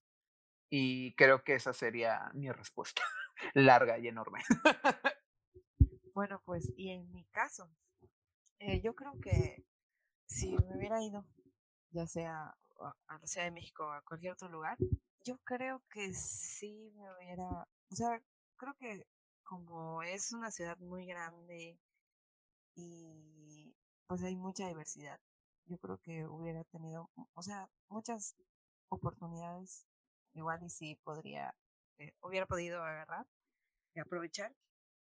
[0.69, 3.01] Y creo que esa sería mi respuesta,
[3.53, 4.41] larga y enorme.
[6.13, 7.71] Bueno, pues, y en mi caso,
[8.59, 9.63] eh, yo creo que
[10.25, 11.25] si me hubiera ido,
[11.91, 12.53] ya sea
[13.07, 14.77] a la Ciudad de México o a cualquier otro lugar,
[15.23, 17.47] yo creo que sí me hubiera,
[17.89, 18.21] o sea,
[18.57, 19.07] creo que
[19.43, 21.79] como es una ciudad muy grande
[22.75, 23.73] y
[24.07, 25.19] pues hay mucha diversidad,
[25.65, 28.36] yo creo que hubiera tenido, o sea, muchas
[28.89, 29.88] oportunidades,
[30.34, 31.56] igual y sí podría,
[31.97, 33.26] eh, hubiera podido agarrar
[33.95, 34.54] y aprovechar.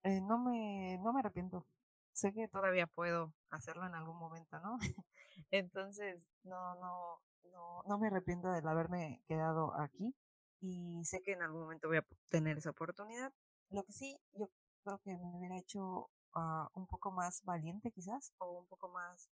[0.03, 1.67] Eh, no me, no me arrepiento.
[2.13, 4.79] Sé que todavía puedo hacerlo en algún momento, ¿no?
[5.51, 7.21] Entonces, no, no,
[7.53, 10.15] no, no me arrepiento de haberme quedado aquí
[10.61, 13.33] y sé que en algún momento voy a tener esa oportunidad.
[13.71, 14.49] Lo que sí, yo
[14.85, 19.29] creo que me hubiera hecho uh, un poco más valiente quizás o un poco más,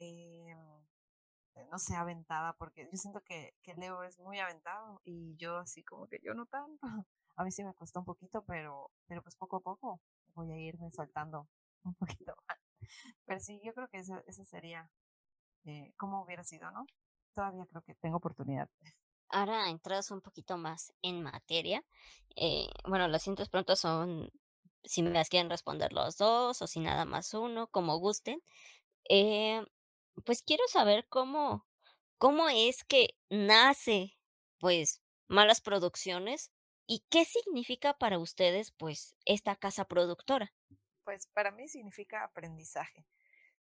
[0.00, 0.56] eh,
[1.70, 5.82] no sé, aventada, porque yo siento que, que Leo es muy aventado y yo así
[5.82, 6.78] como que yo no tanto.
[7.36, 10.00] A mí sí me costó un poquito, pero, pero pues poco a poco
[10.34, 11.48] voy a irme soltando
[11.84, 12.58] un poquito más.
[13.26, 14.90] Pero sí, yo creo que eso, eso sería
[15.64, 16.84] eh, como hubiera sido, ¿no?
[17.34, 18.68] Todavía creo que tengo oportunidad.
[19.28, 21.84] Ahora entrados un poquito más en materia,
[22.34, 24.30] eh, bueno, las siguientes preguntas son
[24.82, 28.40] si me las quieren responder los dos o si nada más uno, como gusten.
[29.08, 29.64] Eh,
[30.24, 31.66] pues quiero saber cómo,
[32.18, 34.18] cómo es que nace,
[34.58, 36.50] pues, malas producciones
[36.86, 40.52] y qué significa para ustedes, pues, esta casa productora.
[41.04, 43.06] Pues para mí significa aprendizaje.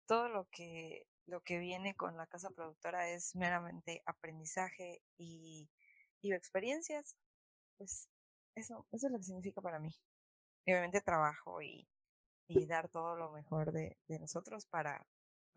[0.06, 5.68] Todo lo que lo que viene con la casa productora es meramente aprendizaje y,
[6.22, 7.16] y experiencias.
[7.76, 8.08] Pues
[8.54, 9.94] eso, eso es lo que significa para mí.
[10.64, 11.86] Y obviamente trabajo y,
[12.48, 15.06] y dar todo lo mejor de, de, nosotros para,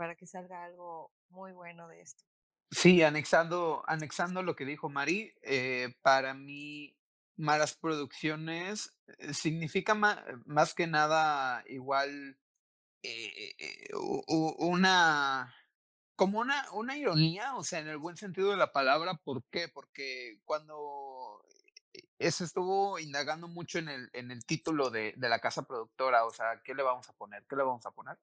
[0.01, 2.23] para que salga algo muy bueno de esto.
[2.71, 6.97] Sí, anexando, anexando lo que dijo Mari, eh, para mí
[7.37, 12.35] malas producciones eh, significa ma más que nada igual
[13.03, 15.53] eh, una
[16.15, 19.67] como una, una ironía, o sea, en el buen sentido de la palabra, ¿por qué?
[19.67, 21.45] Porque cuando
[22.17, 26.31] eso estuvo indagando mucho en el, en el título de, de la casa productora, o
[26.31, 27.45] sea, ¿qué le vamos a poner?
[27.47, 28.17] ¿Qué le vamos a poner?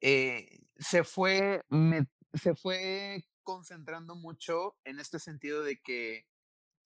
[0.00, 6.26] Eh, se, fue, me, se fue concentrando mucho en este sentido de que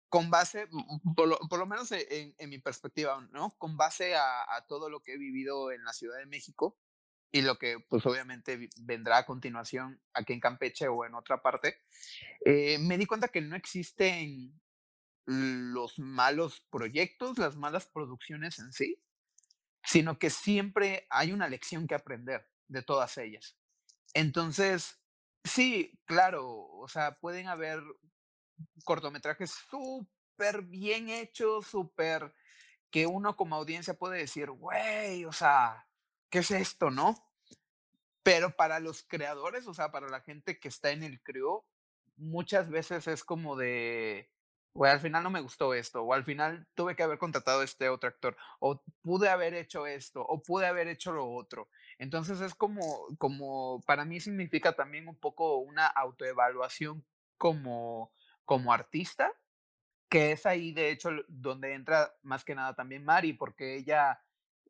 [0.08, 0.68] con base,
[1.14, 3.50] por lo, por lo menos en, en, mi perspectiva, ¿no?
[3.58, 6.78] Con base a, a, todo lo que he vivido en la Ciudad de México,
[7.30, 11.78] y lo que pues obviamente vendrá a continuación aquí en Campeche o en otra parte,
[12.44, 14.58] eh, me di cuenta que no existen
[15.26, 19.02] los malos proyectos, las malas producciones en sí,
[19.84, 23.56] sino que siempre hay una lección que aprender de todas ellas.
[24.14, 25.00] Entonces,
[25.44, 27.82] sí, claro, o sea, pueden haber
[28.84, 32.32] cortometrajes súper bien hechos, súper
[32.90, 35.86] que uno como audiencia puede decir, güey, o sea,
[36.30, 37.16] ¿qué es esto, no?
[38.22, 41.64] Pero para los creadores, o sea, para la gente que está en el crew,
[42.16, 44.30] muchas veces es como de,
[44.74, 47.88] güey, al final no me gustó esto, o al final tuve que haber contratado este
[47.88, 51.68] otro actor, o pude haber hecho esto, o pude haber hecho lo otro.
[51.98, 57.04] Entonces es como, como, para mí significa también un poco una autoevaluación
[57.36, 58.12] como,
[58.44, 59.32] como artista,
[60.08, 64.20] que es ahí de hecho donde entra más que nada también Mari, porque ella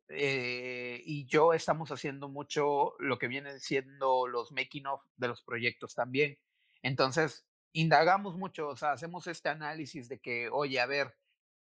[0.09, 5.43] eh, y yo estamos haciendo mucho lo que viene siendo los making of de los
[5.43, 6.39] proyectos también.
[6.81, 11.15] Entonces, indagamos mucho, o sea, hacemos este análisis de que, oye, a ver,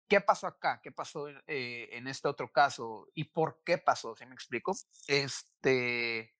[0.07, 0.79] ¿qué pasó acá?
[0.83, 3.07] ¿Qué pasó eh, en este otro caso?
[3.13, 4.15] ¿Y por qué pasó?
[4.15, 4.75] ¿Sí me explico?
[5.07, 6.33] Este,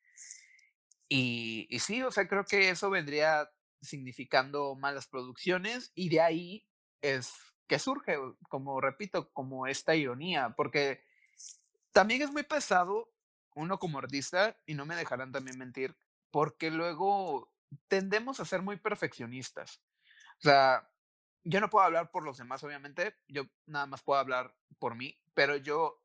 [1.09, 3.49] y, y sí, o sea, creo que eso vendría
[3.81, 6.67] significando malas producciones y de ahí
[7.01, 7.33] es
[7.67, 8.17] que surge,
[8.49, 11.03] como repito, como esta ironía, porque
[11.91, 13.13] también es muy pesado
[13.55, 15.95] uno como artista, y no me dejarán también mentir,
[16.31, 17.51] porque luego
[17.87, 19.81] tendemos a ser muy perfeccionistas.
[20.39, 20.89] O sea,
[21.43, 25.19] yo no puedo hablar por los demás, obviamente, yo nada más puedo hablar por mí,
[25.33, 26.01] pero yo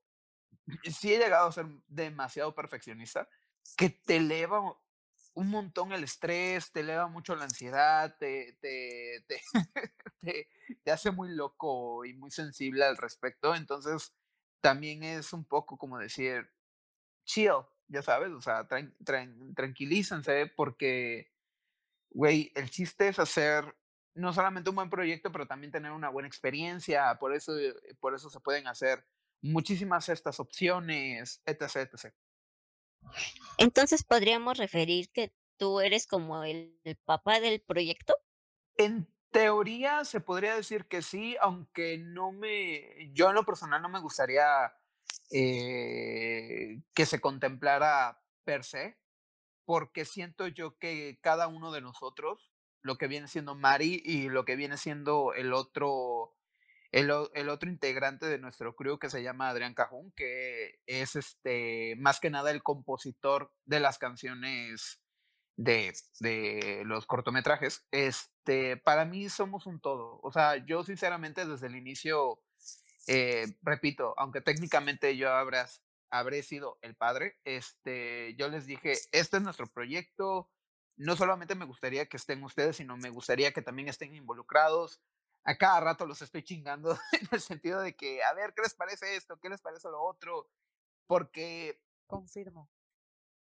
[0.91, 3.29] sí he llegado a ser demasiado perfeccionista,
[3.77, 4.61] que te eleva
[5.35, 9.41] un montón el estrés, te eleva mucho la ansiedad, te, te, te,
[10.19, 10.49] te,
[10.83, 13.55] te hace muy loco y muy sensible al respecto.
[13.55, 14.13] Entonces,
[14.61, 16.51] también es un poco como decir,
[17.25, 17.53] chill,
[17.87, 21.31] ya sabes, o sea, tran, tran, tranquilízanse porque,
[22.11, 23.77] güey, el chiste es hacer
[24.19, 28.15] no solamente un buen proyecto, pero también tener una buena experiencia, por eso, eh, por
[28.15, 29.05] eso se pueden hacer
[29.41, 32.15] muchísimas estas opciones, etc, etc.
[33.57, 38.17] Entonces, ¿podríamos referir que tú eres como el, el papá del proyecto?
[38.77, 43.89] En teoría se podría decir que sí, aunque no me, yo en lo personal no
[43.89, 44.73] me gustaría
[45.31, 48.99] eh, que se contemplara per se,
[49.65, 52.48] porque siento yo que cada uno de nosotros
[52.83, 56.35] lo que viene siendo Mari y lo que viene siendo el otro,
[56.93, 61.97] el, el, otro integrante de nuestro crew que se llama Adrián Cajún, que es este,
[61.99, 65.01] más que nada el compositor de las canciones
[65.59, 70.21] de, de, los cortometrajes, este, para mí somos un todo.
[70.23, 72.41] O sea, yo sinceramente desde el inicio,
[73.09, 79.39] eh, repito, aunque técnicamente yo habrás, habré sido el padre, este, yo les dije, este
[79.39, 80.49] es nuestro proyecto,
[80.99, 85.01] no solamente me gustaría que estén ustedes, sino me gustaría que también estén involucrados.
[85.45, 88.75] A cada rato los estoy chingando en el sentido de que, a ver, ¿qué les
[88.75, 89.39] parece esto?
[89.41, 90.51] ¿Qué les parece lo otro?
[91.07, 91.81] Porque...
[92.07, 92.71] Confirmo.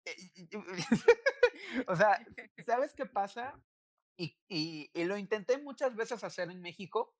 [0.05, 0.15] Eh,
[1.87, 2.25] o sea,
[2.67, 3.59] ¿sabes qué pasa?
[4.17, 7.15] Y, y, lo intenté muchas veces hacer en México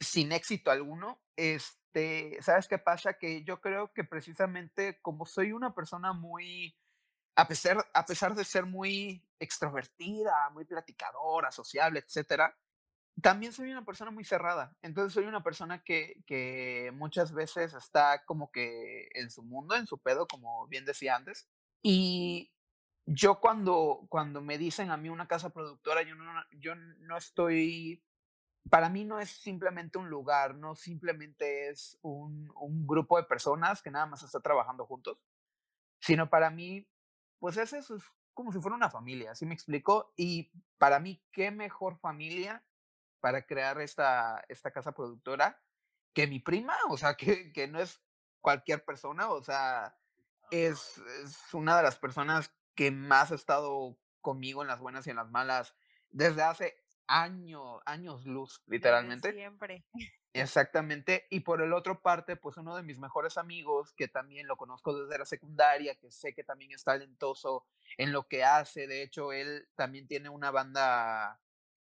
[0.00, 1.20] sin éxito alguno.
[1.36, 3.14] Este, ¿sabes qué pasa?
[3.14, 6.76] Que yo creo que precisamente como soy una persona muy,
[7.34, 12.56] a pesar, a pesar de ser muy extrovertida, muy platicadora, sociable, etcétera,
[13.20, 14.74] también soy una persona muy cerrada.
[14.82, 19.86] Entonces soy una persona que, que muchas veces está como que en su mundo, en
[19.86, 21.48] su pedo, como bien decía antes.
[21.82, 22.52] Y
[23.06, 28.02] yo cuando, cuando me dicen a mí una casa productora, yo no, yo no estoy,
[28.70, 33.82] para mí no es simplemente un lugar, no simplemente es un, un grupo de personas
[33.82, 35.18] que nada más está trabajando juntos,
[36.00, 36.88] sino para mí,
[37.42, 40.12] pues es eso, es como si fuera una familia, ¿sí me explico?
[40.16, 42.64] Y para mí, ¿qué mejor familia
[43.18, 45.60] para crear esta, esta casa productora
[46.12, 46.76] que mi prima?
[46.88, 48.00] O sea, que, que no es
[48.40, 49.98] cualquier persona, o sea,
[50.52, 55.10] es, es una de las personas que más ha estado conmigo en las buenas y
[55.10, 55.74] en las malas
[56.10, 59.32] desde hace años, años luz, literalmente.
[59.32, 59.84] siempre.
[60.34, 61.26] Exactamente.
[61.30, 64.98] Y por el otro parte, pues uno de mis mejores amigos, que también lo conozco
[64.98, 67.66] desde la secundaria, que sé que también es talentoso
[67.98, 68.86] en lo que hace.
[68.86, 71.40] De hecho, él también tiene una banda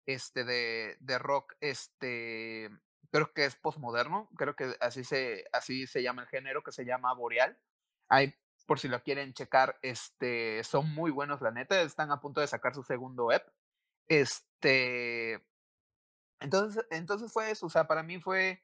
[0.07, 2.69] este, de, de rock, este,
[3.11, 6.85] creo que es postmoderno, creo que así se, así se llama el género, que se
[6.85, 7.59] llama Boreal.
[8.09, 8.33] Hay
[8.69, 12.45] por si lo quieren checar, este, son muy buenos, la neta, están a punto de
[12.45, 13.43] sacar su segundo EP.
[14.09, 15.41] Este,
[16.41, 18.63] entonces, entonces fue eso, o sea, para mí fue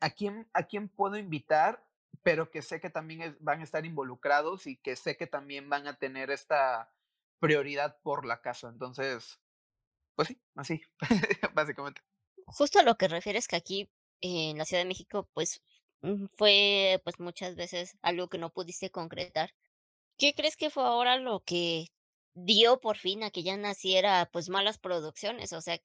[0.00, 1.84] a quién, a quién puedo invitar,
[2.22, 5.86] pero que sé que también van a estar involucrados y que sé que también van
[5.86, 6.92] a tener esta
[7.40, 8.68] prioridad por la casa.
[8.68, 9.40] Entonces,
[10.14, 10.82] pues sí, así,
[11.54, 12.00] básicamente.
[12.46, 15.62] Justo a lo que refieres que aquí en la Ciudad de México, pues
[16.36, 19.54] fue pues muchas veces algo que no pudiste concretar.
[20.18, 21.88] ¿Qué crees que fue ahora lo que
[22.34, 25.52] dio por fin a que ya naciera pues malas producciones?
[25.52, 25.80] O sea,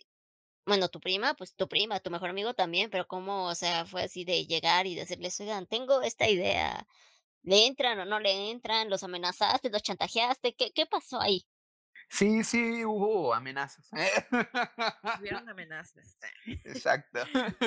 [0.65, 4.03] bueno, tu prima, pues tu prima, tu mejor amigo también, pero cómo, o sea, fue
[4.03, 6.87] así de llegar y decirles, oigan, tengo esta idea,
[7.43, 8.89] ¿le entran o no le entran?
[8.89, 10.55] ¿Los amenazaste, los chantajeaste?
[10.55, 11.47] ¿Qué, qué pasó ahí?
[12.09, 13.89] Sí, sí, hubo amenazas.
[15.19, 16.17] Hubieron amenazas.
[16.65, 17.19] Exacto.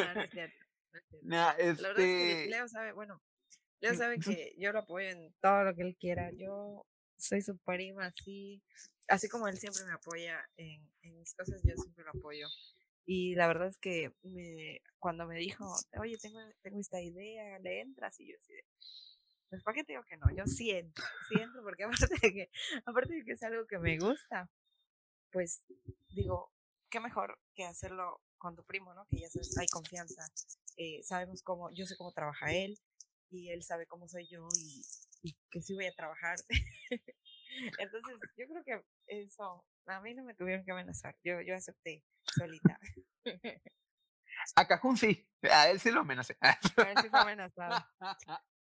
[1.22, 3.22] La verdad es que este Leo sabe, bueno,
[3.80, 6.30] Leo sabe que yo lo apoyo en todo lo que él quiera.
[6.32, 6.86] Yo
[7.22, 8.62] soy su prima, así,
[9.08, 12.48] así como él siempre me apoya en, en mis cosas, yo siempre lo apoyo.
[13.04, 17.80] Y la verdad es que me, cuando me dijo, oye, tengo, tengo esta idea, ¿le
[17.80, 18.18] entras?
[18.20, 18.52] Y yo así
[19.52, 20.34] pues ¿para qué te digo que no?
[20.34, 22.50] Yo siento, siento, porque aparte de que,
[22.86, 24.48] aparte de que es algo que me gusta,
[25.30, 25.62] pues
[26.08, 26.50] digo,
[26.88, 29.04] qué mejor que hacerlo con tu primo, ¿no?
[29.10, 30.24] Que ya sabes, hay confianza,
[30.78, 32.78] eh, sabemos cómo, yo sé cómo trabaja él
[33.28, 34.82] y él sabe cómo soy yo y
[35.50, 36.36] que sí voy a trabajar.
[37.78, 42.02] Entonces, yo creo que eso, a mí no me tuvieron que amenazar, yo, yo acepté
[42.34, 42.78] solita.
[44.56, 46.36] A Cajun sí, a él sí lo amenacé.
[46.40, 47.86] A él sí fue amenazado.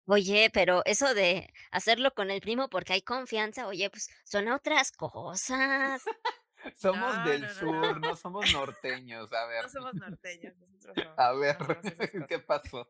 [0.07, 4.93] Oye, pero eso de hacerlo con el primo porque hay confianza, oye, pues son otras
[4.93, 6.03] cosas.
[6.77, 8.17] Somos del sur, no.
[8.17, 9.63] somos norteños, a ver.
[9.63, 11.15] No somos norteños, nosotros no.
[11.17, 11.57] A ver,
[12.29, 12.89] ¿qué pasó?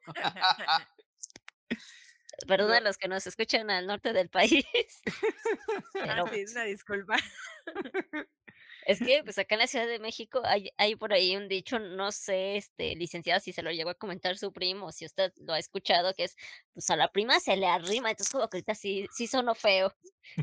[2.47, 4.64] Perdón a los que nos escuchan al norte del país.
[5.93, 7.16] Pero, ah, sí, una disculpa.
[8.87, 11.80] Es que, pues acá en la Ciudad de México hay, hay por ahí un dicho,
[11.80, 15.55] no sé, este, licenciada, si se lo llegó a comentar su primo, si usted lo
[15.55, 16.37] ha escuchado, que es,
[16.72, 19.93] pues a la prima se le arrima, entonces como que ahorita sí, sí sonó feo.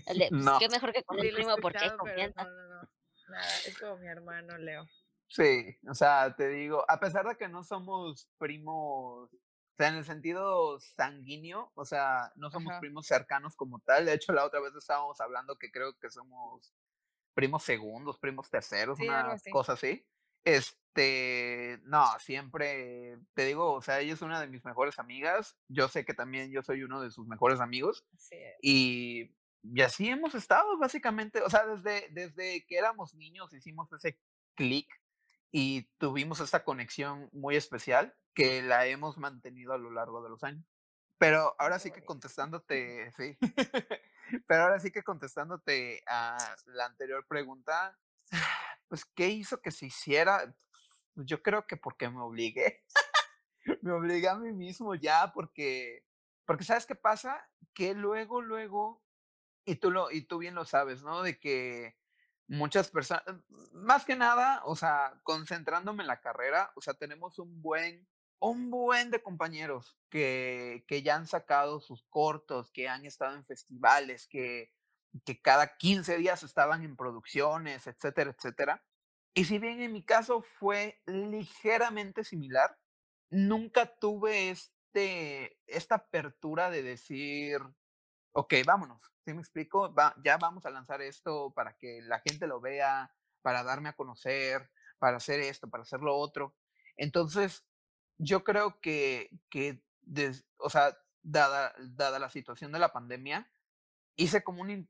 [0.05, 0.59] pues, no.
[0.59, 2.43] Qué mejor que con el primo porque hay confianza.
[2.43, 2.89] No, no, no.
[3.29, 4.89] Nada, es como mi hermano Leo.
[5.29, 9.29] Sí, o sea, te digo, a pesar de que no somos primos,
[9.73, 14.05] o sea, en el sentido sanguíneo, o sea, no somos primos cercanos como tal.
[14.05, 16.73] De hecho, la otra vez estábamos hablando que creo que somos
[17.33, 20.05] primos segundos, primos terceros, una cosa así.
[20.43, 25.57] Este, no, siempre te digo, o sea, ella es una de mis mejores amigas.
[25.67, 28.05] Yo sé que también yo soy uno de sus mejores amigos.
[28.17, 28.37] Sí.
[28.61, 29.31] Y
[29.63, 31.41] y así hemos estado, básicamente.
[31.41, 34.19] O sea, desde, desde que éramos niños hicimos ese
[34.55, 34.87] clic
[35.55, 40.43] y tuvimos esta conexión muy especial que la hemos mantenido a lo largo de los
[40.43, 40.65] años.
[41.19, 43.37] Pero ahora sí que contestándote, sí,
[44.47, 47.97] pero ahora sí que contestándote a la anterior pregunta,
[48.87, 50.55] pues, ¿qué hizo que se hiciera?
[51.13, 52.83] Pues, yo creo que porque me obligué.
[53.83, 56.03] me obligué a mí mismo ya porque,
[56.45, 57.47] porque ¿sabes qué pasa?
[57.75, 59.03] Que luego, luego,
[59.65, 61.21] y tú, lo, y tú bien lo sabes, ¿no?
[61.21, 61.95] De que
[62.53, 63.23] muchas personas,
[63.73, 68.07] más que nada, o sea, concentrándome en la carrera, o sea, tenemos un buen,
[68.39, 73.43] un buen de compañeros que, que ya han sacado sus cortos, que han estado en
[73.43, 74.71] festivales, que,
[75.25, 78.83] que cada 15 días estaban en producciones, etcétera, etcétera.
[79.33, 82.77] Y si bien en mi caso fue ligeramente similar,
[83.31, 87.59] nunca tuve este, esta apertura de decir,
[88.33, 89.93] ok, vámonos, ¿sí me explico?
[90.23, 94.69] ya vamos a lanzar esto para que la gente lo vea, para darme a conocer,
[94.99, 96.55] para hacer esto, para hacer lo otro.
[96.97, 97.65] Entonces,
[98.17, 99.83] yo creo que, que
[100.57, 103.49] o sea, dada, dada la situación de la pandemia,
[104.15, 104.85] hice como una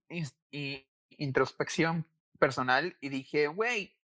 [1.10, 2.06] introspección
[2.40, 3.98] personal y dije, güey,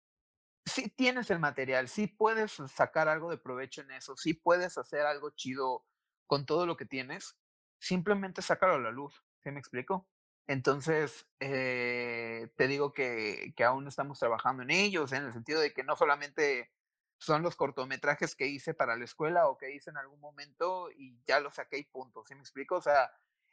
[0.65, 5.07] sí tienes el material, sí puedes sacar algo de provecho en eso, sí puedes hacer
[5.07, 5.85] algo chido
[6.27, 7.37] con todo lo que tienes,
[7.79, 10.09] simplemente sácalo a la luz, ¿sí me explico?
[10.49, 15.73] Entonces, eh, te digo que, que, aún estamos trabajando en ellos, en el sentido de
[15.73, 16.73] que no solamente
[17.19, 21.17] son los cortometrajes que hice para la escuela o que hice en algún momento y
[21.27, 22.77] ya los saqué y punto, ¿sí me explico?
[22.77, 23.09] O sea,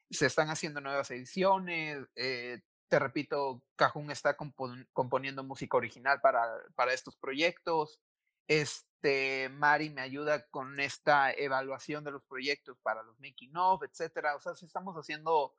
[0.09, 4.35] se están haciendo nuevas ediciones, eh, te repito, Cajun está
[4.93, 7.99] componiendo música original para, estos proyectos.
[8.47, 14.35] Este, Mari me ayuda con esta evaluación de los proyectos para los making of, etcétera.
[14.35, 15.53] O sea, sí estamos haciendo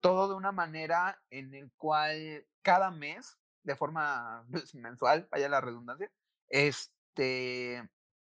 [0.00, 5.60] todo de una manera en el cual cada mes, de forma pues, mensual, vaya la
[5.60, 6.10] redundancia,
[6.48, 7.88] este,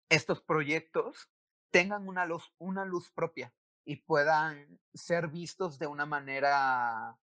[0.08, 1.28] estos proyectos
[1.70, 3.52] tengan una luz, una luz propia
[3.84, 7.18] y puedan ser vistos de una manera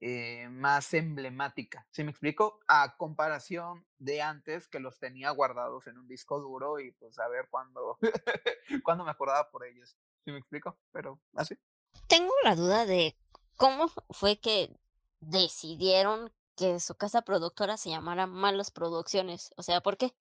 [0.00, 1.86] eh, más emblemática.
[1.90, 2.60] ¿Sí me explico?
[2.68, 7.28] A comparación de antes que los tenía guardados en un disco duro y pues a
[7.28, 7.98] ver cuándo,
[8.84, 9.96] cuándo me acordaba por ellos.
[10.24, 10.78] ¿Sí me explico?
[10.92, 11.58] Pero así.
[12.06, 13.16] Tengo la duda de
[13.60, 14.74] cómo fue que
[15.20, 19.52] decidieron que su casa productora se llamara Malos Producciones.
[19.58, 20.14] O sea, ¿por qué?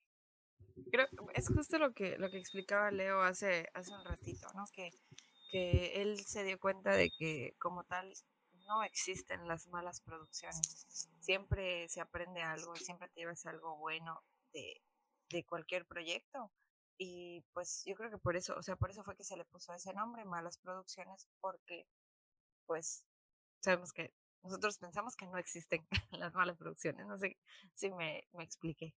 [0.92, 4.66] Creo, es justo lo que, lo que explicaba Leo hace, hace un ratito, ¿no?
[4.74, 4.92] Que,
[5.52, 8.14] que él se dio cuenta de que como tal
[8.68, 10.86] no existen las malas producciones.
[11.22, 14.22] Siempre se aprende algo, siempre te llevas algo bueno
[14.52, 14.82] de,
[15.30, 16.52] de cualquier proyecto.
[16.98, 19.46] Y pues yo creo que por eso, o sea, por eso fue que se le
[19.46, 21.88] puso ese nombre, malas producciones, porque
[22.66, 23.06] pues
[23.60, 27.06] sabemos que nosotros pensamos que no existen las malas producciones.
[27.06, 27.38] No sé
[27.74, 28.96] si me, me expliqué.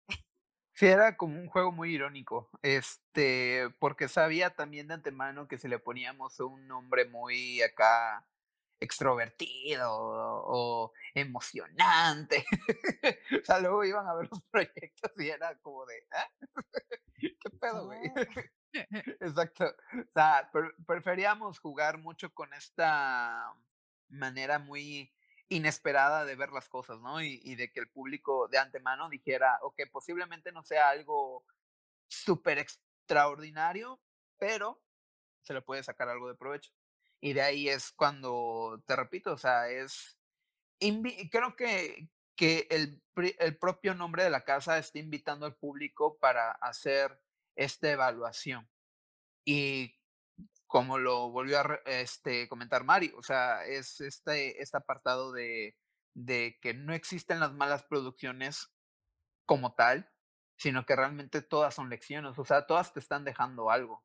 [0.74, 5.68] Sí, era como un juego muy irónico, este, porque sabía también de antemano que si
[5.68, 8.24] le poníamos un nombre muy acá
[8.80, 12.44] extrovertido o, emocionante.
[13.42, 16.30] o sea, luego iban a ver los proyectos y era como de, ¿ah?
[17.18, 18.00] ¿Qué pedo, güey?
[18.72, 19.66] Exacto.
[19.66, 20.50] O sea,
[20.86, 23.52] preferíamos jugar mucho con esta
[24.10, 25.12] manera muy
[25.48, 27.20] inesperada de ver las cosas, ¿no?
[27.20, 31.44] Y, de que el público de antemano dijera, ok, posiblemente no sea algo
[32.08, 34.00] súper extraordinario,
[34.38, 34.80] pero
[35.42, 36.72] se le puede sacar algo de provecho.
[37.20, 40.16] Y de ahí es cuando, te repito, o sea, es,
[40.78, 46.52] creo que, que el, el propio nombre de la casa está invitando al público para
[46.52, 47.20] hacer
[47.56, 48.68] esta evaluación.
[49.44, 49.99] Y
[50.70, 55.76] como lo volvió a este, comentar Mari, o sea, es este, este apartado de,
[56.14, 58.72] de que no existen las malas producciones
[59.46, 60.10] como tal,
[60.56, 64.04] sino que realmente todas son lecciones, o sea, todas te están dejando algo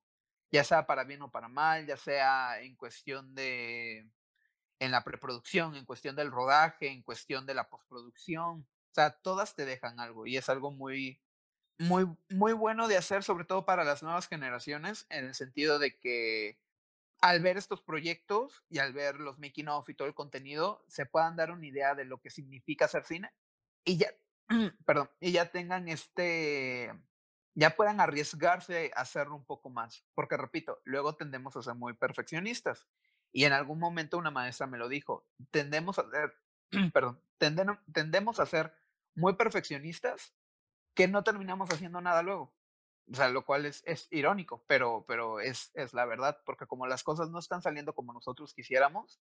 [0.52, 4.10] ya sea para bien o para mal, ya sea en cuestión de,
[4.80, 9.56] en la preproducción, en cuestión del rodaje, en cuestión de la postproducción, o sea, todas
[9.56, 11.22] te dejan algo y es algo muy,
[11.78, 15.98] muy, muy bueno de hacer, sobre todo para las nuevas generaciones, en el sentido de
[15.98, 16.60] que
[17.22, 21.06] al ver estos proyectos y al ver los making of y todo el contenido, se
[21.06, 23.34] puedan dar una idea de lo que significa hacer cine
[23.84, 24.10] y ya,
[24.86, 26.92] perdón, y ya tengan este,
[27.56, 30.06] ya puedan arriesgarse a hacerlo un poco más.
[30.14, 32.86] Porque repito, luego tendemos a ser muy perfeccionistas.
[33.32, 36.36] Y en algún momento una maestra me lo dijo, tendemos a ser,
[36.94, 38.74] perdón, tendemos a ser
[39.16, 40.34] muy perfeccionistas
[40.96, 42.54] que no terminamos haciendo nada luego.
[43.12, 46.88] O sea, lo cual es, es irónico, pero, pero es, es la verdad, porque como
[46.88, 49.20] las cosas no están saliendo como nosotros quisiéramos,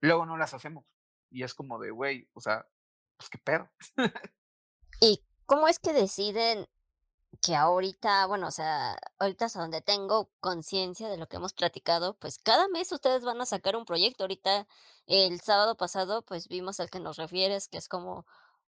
[0.00, 0.86] luego no las hacemos.
[1.30, 2.66] Y es como de, güey, o sea,
[3.18, 3.68] pues qué pedo.
[5.00, 6.66] ¿Y cómo es que deciden
[7.42, 12.14] que ahorita, bueno, o sea, ahorita hasta donde tengo conciencia de lo que hemos platicado,
[12.18, 14.24] pues cada mes ustedes van a sacar un proyecto.
[14.24, 14.66] Ahorita,
[15.06, 18.26] el sábado pasado, pues vimos al que nos refieres, que es como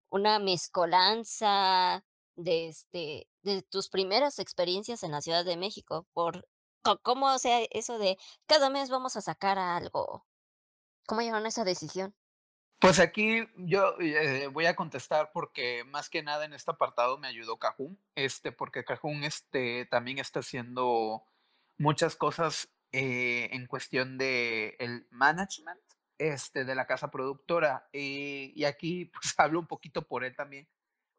[0.09, 2.03] una mezcolanza
[2.43, 6.47] de este, de tus primeras experiencias en la Ciudad de México, por
[6.81, 8.17] co- cómo, sea, eso de
[8.47, 10.25] cada mes vamos a sacar algo.
[11.07, 12.15] ¿Cómo llevaron esa decisión?
[12.79, 17.27] Pues aquí yo eh, voy a contestar porque más que nada en este apartado me
[17.27, 21.23] ayudó Cajún, este, porque Cajún este, también está haciendo
[21.77, 25.79] muchas cosas eh, en cuestión de el management
[26.17, 27.87] este, de la casa productora.
[27.93, 30.67] Y aquí pues hablo un poquito por él también,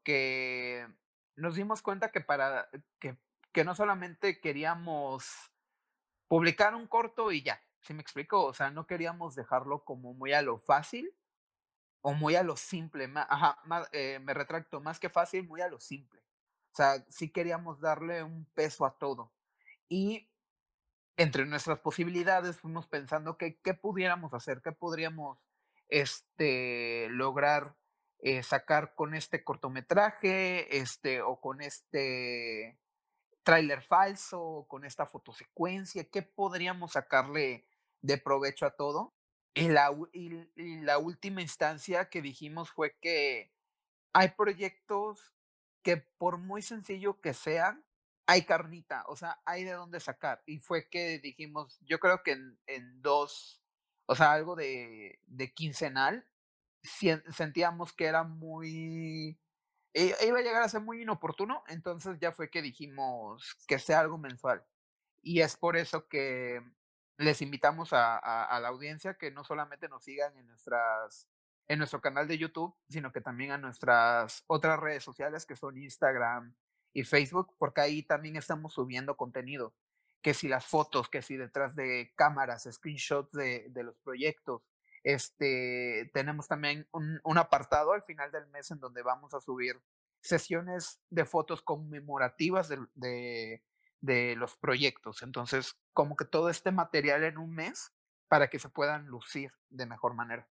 [0.02, 0.86] que
[1.36, 2.68] nos dimos cuenta que para
[2.98, 3.16] que,
[3.52, 5.52] que no solamente queríamos
[6.28, 8.44] publicar un corto y ya, ¿sí me explico?
[8.44, 11.14] O sea, no queríamos dejarlo como muy a lo fácil
[12.00, 15.60] o muy a lo simple, ma ajá, ma eh, me retracto, más que fácil, muy
[15.60, 16.20] a lo simple.
[16.72, 19.32] O sea, sí queríamos darle un peso a todo.
[19.88, 20.28] Y
[21.16, 25.38] entre nuestras posibilidades fuimos pensando que qué pudiéramos hacer, qué podríamos,
[25.88, 27.76] este, lograr,
[28.24, 32.78] eh, sacar con este cortometraje, este, o con este
[33.42, 37.66] tráiler falso, o con esta fotosecuencia, qué podríamos sacarle
[38.00, 39.12] de provecho a todo.
[39.54, 40.30] Y la, y,
[40.82, 43.52] la última instancia que dijimos fue que
[44.12, 45.34] hay proyectos
[45.82, 47.84] que por muy sencillo que sean,
[48.26, 50.44] hay carnita, o sea, hay de dónde sacar.
[50.46, 53.60] Y fue que dijimos, yo creo que en, en dos,
[54.06, 56.24] o sea, algo de, de quincenal,
[56.82, 59.38] sentíamos que era muy,
[59.94, 64.00] i- iba a llegar a ser muy inoportuno, entonces ya fue que dijimos que sea
[64.00, 64.64] algo mensual.
[65.22, 66.62] Y es por eso que
[67.18, 71.28] les invitamos a, a- a la audiencia que no solamente nos sigan en nuestras
[71.68, 75.78] en nuestro canal de YouTube, sino que también a nuestras otras redes sociales que son
[75.78, 76.54] Instagram
[76.92, 79.72] y Facebook, porque ahí también estamos subiendo contenido,
[80.22, 84.62] que si las fotos, que si detrás de cámaras, screenshots de, de los proyectos.
[85.02, 89.80] Este, tenemos también un, un apartado al final del mes en donde vamos a subir
[90.22, 93.62] sesiones de fotos conmemorativas de,
[94.00, 95.22] de, los proyectos.
[95.22, 97.92] Entonces, como que todo este material en un mes
[98.28, 100.48] para que se puedan lucir de mejor manera.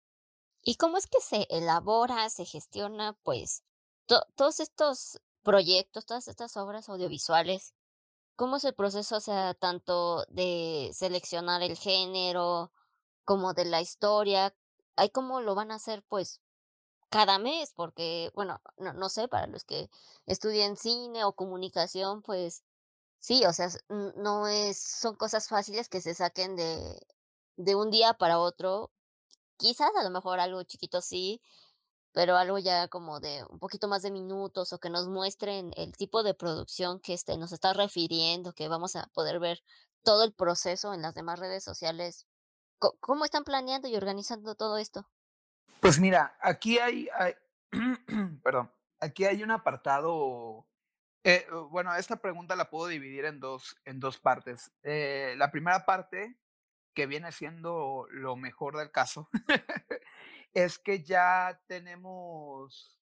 [0.62, 3.64] ¿Y cómo es que se elabora, se gestiona, pues,
[4.06, 7.74] to todos estos proyectos, todas estas obras audiovisuales?
[8.36, 12.72] ¿Cómo es el proceso, o sea, tanto de seleccionar el género
[13.26, 14.56] como de la historia?
[14.96, 16.42] ¿Hay cómo lo van a hacer, pues,
[17.10, 17.72] cada mes?
[17.76, 19.90] Porque, bueno, no no sé, para los que
[20.26, 22.64] estudian cine o comunicación, pues
[23.20, 26.98] sí, o sea, no es son cosas fáciles que se saquen de
[27.58, 28.92] de un día para otro.
[29.58, 31.42] Quizás, a lo mejor algo chiquito sí,
[32.12, 35.92] pero algo ya como de un poquito más de minutos, o que nos muestren el
[35.96, 39.62] tipo de producción que, este, nos está refiriendo, que vamos a poder ver
[40.04, 42.26] todo el proceso en las demás redes sociales.
[42.78, 45.08] ¿Co cómo están planeando y organizando todo esto?
[45.80, 47.08] Pues mira, aquí hay,
[48.42, 48.70] perdón,
[49.00, 50.66] aquí hay un apartado.
[51.24, 54.70] eh, bueno, esta pregunta la puedo dividir en dos, en dos partes.
[54.82, 56.38] Eh, la primera parte,
[56.94, 59.28] que viene siendo lo mejor del caso,
[60.54, 62.98] es que ya tenemos,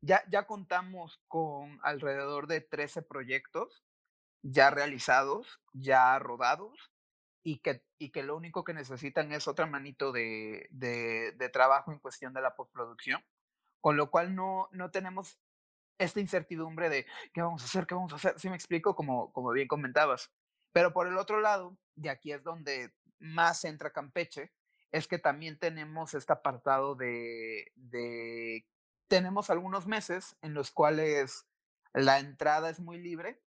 [0.00, 3.84] ya, ya contamos con alrededor de 13 proyectos
[4.42, 6.92] ya realizados, ya rodados,
[7.46, 11.92] y que, y que lo único que necesitan es otra manito de, de, de trabajo
[11.92, 13.24] en cuestión de la postproducción,
[13.80, 15.38] con lo cual no, no tenemos
[15.96, 18.96] esta incertidumbre de qué vamos a hacer, qué vamos a hacer, ¿sí me explico?
[18.96, 20.32] Como, como bien comentabas.
[20.72, 24.52] Pero por el otro lado, y aquí es donde más entra Campeche,
[24.90, 28.66] es que también tenemos este apartado de, de,
[29.06, 31.46] tenemos algunos meses en los cuales
[31.92, 33.40] la entrada es muy libre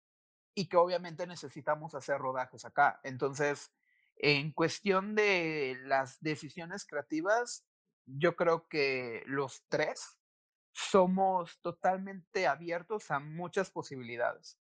[0.55, 3.01] y que obviamente necesitamos hacer rodajes acá.
[3.03, 3.73] Entonces,
[4.19, 7.65] en cuestión de las decisiones creativas,
[8.05, 10.17] yo creo que los tres
[10.73, 14.59] somos totalmente abiertos a muchas posibilidades.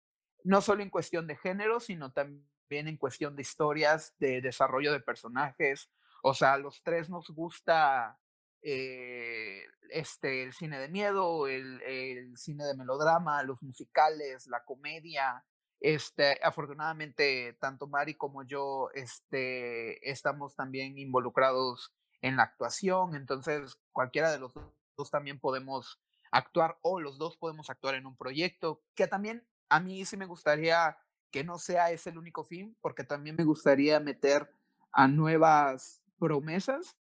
[0.44, 5.00] No solo en cuestión de género, sino también en cuestión de historias, de desarrollo de
[5.00, 5.90] personajes.
[6.22, 8.18] O sea, a los tres nos gusta
[8.62, 15.44] eh, este, el cine de miedo, el, el cine de melodrama, los musicales, la comedia.
[15.80, 24.30] Este, afortunadamente, tanto Mari como yo este, estamos también involucrados en la actuación, entonces cualquiera
[24.30, 25.98] de los dos también podemos
[26.30, 30.26] actuar o los dos podemos actuar en un proyecto, que también a mí sí me
[30.26, 30.98] gustaría
[31.30, 34.52] que no sea ese el único fin, porque también me gustaría meter
[34.92, 36.96] a nuevas promesas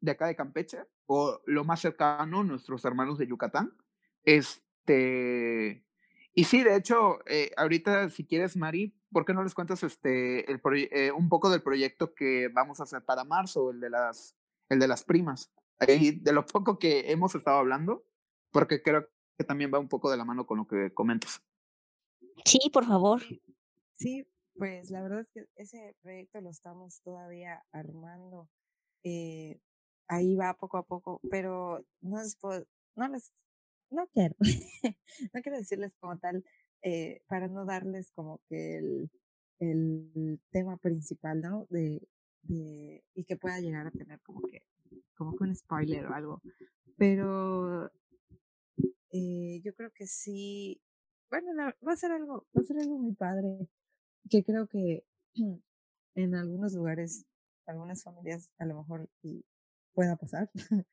[0.00, 3.76] de acá de Campeche, o lo más cercano, nuestros hermanos de Yucatán.
[4.24, 5.84] Este,
[6.34, 10.50] y sí, de hecho, eh, ahorita si quieres, Mari, ¿por qué no les cuentas este,
[10.50, 10.60] el
[10.90, 14.36] eh, un poco del proyecto que vamos a hacer para marzo, el de las,
[14.68, 15.52] el de las primas?
[15.78, 18.04] Ahí, de lo poco que hemos estado hablando,
[18.50, 21.42] porque creo que también va un poco de la mano con lo que comentas.
[22.44, 23.20] Sí, por favor.
[23.94, 28.48] Sí, pues la verdad es que ese proyecto lo estamos todavía armando.
[29.04, 29.58] Eh,
[30.08, 32.64] ahí va poco a poco, pero no les puedo,
[32.96, 33.32] no les,
[33.92, 34.36] no quiero,
[35.32, 36.44] no quiero decirles como tal,
[36.82, 39.10] eh, para no darles como que el,
[39.58, 41.66] el tema principal, ¿no?
[41.70, 42.08] De,
[42.48, 44.62] y que pueda llegar a tener como que,
[45.16, 46.42] como que un spoiler o algo.
[46.96, 47.90] Pero
[49.12, 50.80] eh, yo creo que sí,
[51.30, 51.52] bueno,
[51.86, 53.68] va a ser algo, va a ser algo muy padre,
[54.28, 55.04] que creo que
[56.14, 57.26] en algunos lugares,
[57.66, 59.08] algunas familias a lo mejor
[59.94, 60.50] pueda pasar.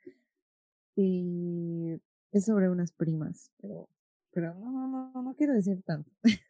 [0.95, 1.99] y
[2.31, 3.89] es sobre unas primas, pero,
[4.31, 6.11] pero no, no, no, no quiero decir tanto.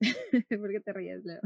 [0.00, 1.40] ¿Por qué te ríes, Leo?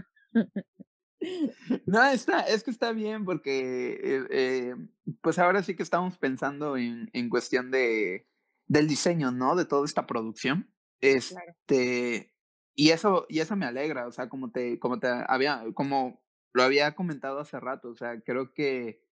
[1.86, 4.74] No, está, es que está bien porque eh, eh,
[5.22, 8.26] pues ahora sí que estamos pensando en, en cuestión de
[8.66, 9.56] del diseño, ¿no?
[9.56, 10.70] De toda esta producción.
[11.00, 12.32] Este,
[12.74, 16.22] y eso, y eso me alegra, o sea, como te, como te había, como
[16.52, 19.02] lo había comentado hace rato, o sea, creo que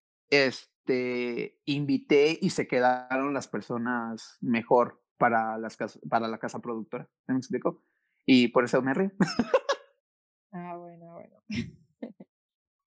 [0.83, 5.77] este, invité y se quedaron las personas mejor para, las
[6.09, 7.09] para la casa productora.
[7.29, 7.83] ¿Me explico?
[8.27, 9.13] Y por eso me río.
[10.53, 11.43] ah, bueno, bueno.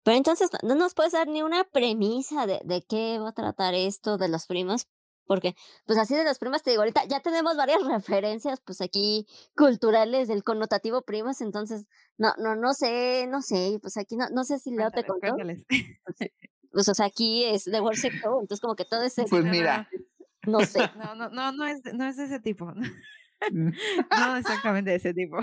[0.05, 3.75] Pero entonces, ¿no nos puedes dar ni una premisa de, de qué va a tratar
[3.75, 4.89] esto de los primos?
[5.27, 5.55] Porque,
[5.87, 10.29] pues así de las primas, te digo, ahorita ya tenemos varias referencias, pues aquí culturales
[10.29, 11.87] del connotativo primas, entonces,
[12.19, 15.37] no, no, no sé, no sé, pues aquí no, no sé si Leo te contó.
[16.73, 19.25] Pues, o sea, aquí es de World Show, entonces como que todo ese...
[19.25, 19.89] Pues mira.
[20.47, 20.81] No sé.
[20.97, 22.73] No, no, no, no es, no es de ese tipo.
[23.51, 23.73] Mm.
[24.09, 25.37] no exactamente de ese tipo.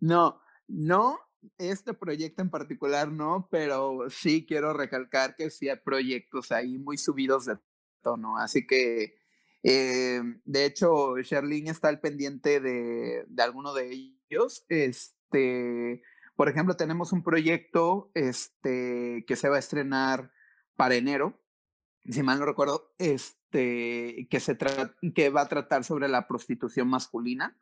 [0.00, 1.18] No, no,
[1.58, 6.96] este proyecto en particular no, pero sí quiero recalcar que sí hay proyectos ahí muy
[6.96, 7.58] subidos de
[8.02, 8.38] tono.
[8.38, 9.18] Así que,
[9.62, 14.64] eh, de hecho, Sherlyn está al pendiente de, de alguno de ellos.
[14.70, 16.02] Este,
[16.40, 20.32] por ejemplo, tenemos un proyecto este, que se va a estrenar
[20.74, 21.38] para enero,
[22.08, 24.56] si mal no recuerdo, este, que, se
[25.14, 27.60] que va a tratar sobre la prostitución masculina.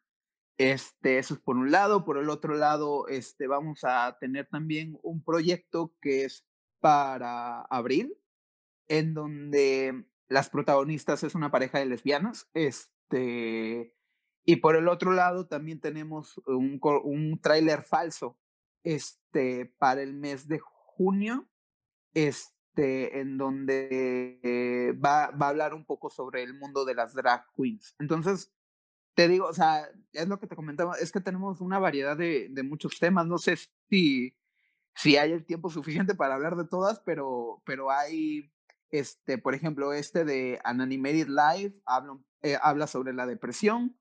[0.59, 2.05] Este, eso es por un lado.
[2.05, 6.47] Por el otro lado, este, vamos a tener también un proyecto que es
[6.79, 8.16] para abril,
[8.87, 12.49] en donde las protagonistas es una pareja de lesbianas.
[12.55, 13.93] Este,
[14.45, 18.39] y por el otro lado también tenemos un, un tráiler falso
[18.83, 21.49] este, para el mes de junio,
[22.14, 27.45] este, en donde va, va a hablar un poco sobre el mundo de las drag
[27.57, 27.95] queens.
[27.99, 28.53] Entonces,
[29.14, 32.49] te digo, o sea, es lo que te comentaba, es que tenemos una variedad de,
[32.51, 33.26] de muchos temas.
[33.26, 33.57] No sé
[33.91, 34.37] si,
[34.95, 38.51] si hay el tiempo suficiente para hablar de todas, pero, pero hay
[38.91, 43.99] este, por ejemplo, este de An Animated Life habla, eh, habla sobre la depresión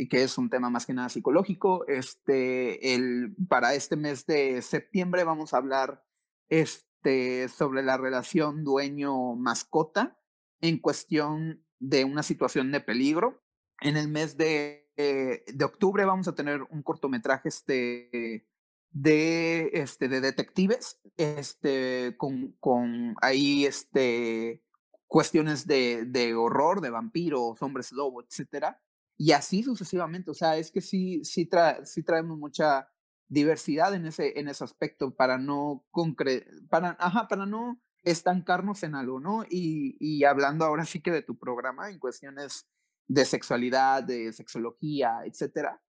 [0.00, 1.86] y que es un tema más que nada psicológico.
[1.86, 6.02] Este, el, para este mes de septiembre vamos a hablar
[6.48, 10.18] este, sobre la relación dueño-mascota
[10.62, 13.42] en cuestión de una situación de peligro.
[13.82, 18.48] En el mes de, eh, de octubre vamos a tener un cortometraje este,
[18.90, 24.64] de, este, de detectives, este, con, con ahí este,
[25.06, 28.80] cuestiones de, de horror, de vampiros, hombres lobo, etcétera,
[29.20, 30.30] y así sucesivamente.
[30.30, 31.46] O sea, es que sí, sí,
[31.84, 32.88] sí traemos mucha
[33.28, 38.94] diversidad en ese, en ese aspecto para no concre para, ajá, para no estancarnos en
[38.94, 39.44] algo, ¿no?
[39.44, 42.66] Y, y hablando ahora sí que de tu programa en cuestiones
[43.08, 45.82] de sexualidad, de sexología, etcétera,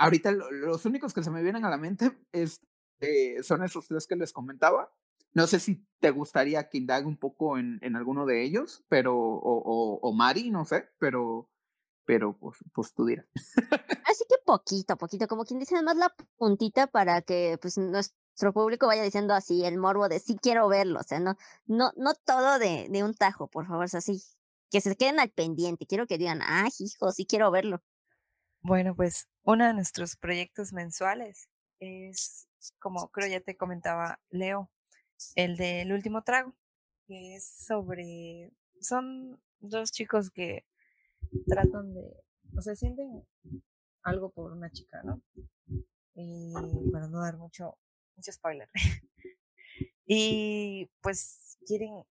[0.00, 2.62] Ahorita los únicos que se me vienen a la mente es,
[3.00, 4.90] eh, son esos tres que les comentaba.
[5.34, 9.14] No sé si te gustaría que indague un poco en, en alguno de ellos, pero,
[9.14, 11.50] o, o, Mari, no sé, pero,
[12.10, 13.24] pero pues, pues tú dirás.
[14.04, 18.88] Así que poquito, poquito, como quien dice, además la puntita para que pues nuestro público
[18.88, 21.36] vaya diciendo así el morbo de sí quiero verlo, o sea, no,
[21.66, 24.24] no, no todo de, de un tajo, por favor, es así,
[24.72, 27.80] que se queden al pendiente, quiero que digan, ah, hijo, sí quiero verlo.
[28.60, 31.48] Bueno, pues uno de nuestros proyectos mensuales
[31.78, 32.48] es,
[32.80, 34.68] como creo ya te comentaba Leo,
[35.36, 36.56] el del último trago,
[37.06, 38.50] que es sobre,
[38.80, 40.64] son dos chicos que
[41.46, 42.24] tratan de,
[42.56, 43.24] o sea, sienten
[44.02, 45.22] algo por una chica, ¿no?
[46.14, 46.52] Y
[46.92, 47.78] para no dar mucho,
[48.16, 48.68] mucho spoiler.
[50.06, 52.04] y pues quieren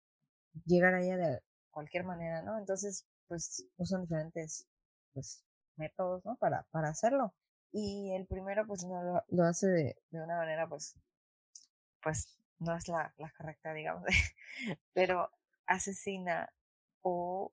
[0.64, 2.58] llegar a ella de cualquier manera, ¿no?
[2.58, 4.66] Entonces, pues usan diferentes,
[5.12, 5.44] pues
[5.76, 6.36] métodos, ¿no?
[6.36, 7.34] Para, para hacerlo.
[7.72, 10.96] Y el primero, pues, no lo, lo hace de, de, una manera, pues,
[12.02, 14.04] pues, no es la, la correcta, digamos,
[14.92, 15.30] pero
[15.66, 16.52] asesina
[17.02, 17.52] o,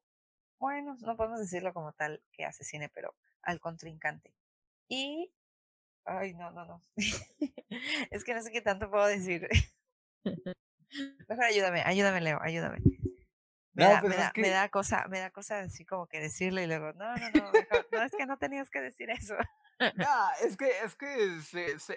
[0.60, 4.34] bueno, no podemos decirlo como tal que asesine, pero al contrincante.
[4.88, 5.32] Y,
[6.06, 6.82] ay, no, no, no.
[8.12, 9.48] es que no sé qué tanto puedo decir.
[11.28, 12.80] Mejor ayúdame, ayúdame, Leo, ayúdame.
[13.74, 16.66] Me, da, me, da, me, da, cosa, me da cosa así como que decirlo y
[16.66, 17.52] luego, no, no, no,
[17.92, 19.36] no, es que no tenías que decir eso.
[19.96, 21.36] No, es que, es que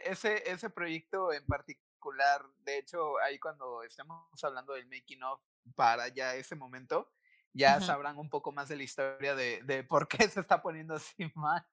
[0.05, 5.43] ese, ese proyecto en particular, de hecho, ahí cuando estamos hablando del making of
[5.77, 7.11] para ya ese momento,
[7.53, 10.94] ya sabrán un poco más de la historia de, de, por qué se está poniendo
[10.94, 11.64] así mal.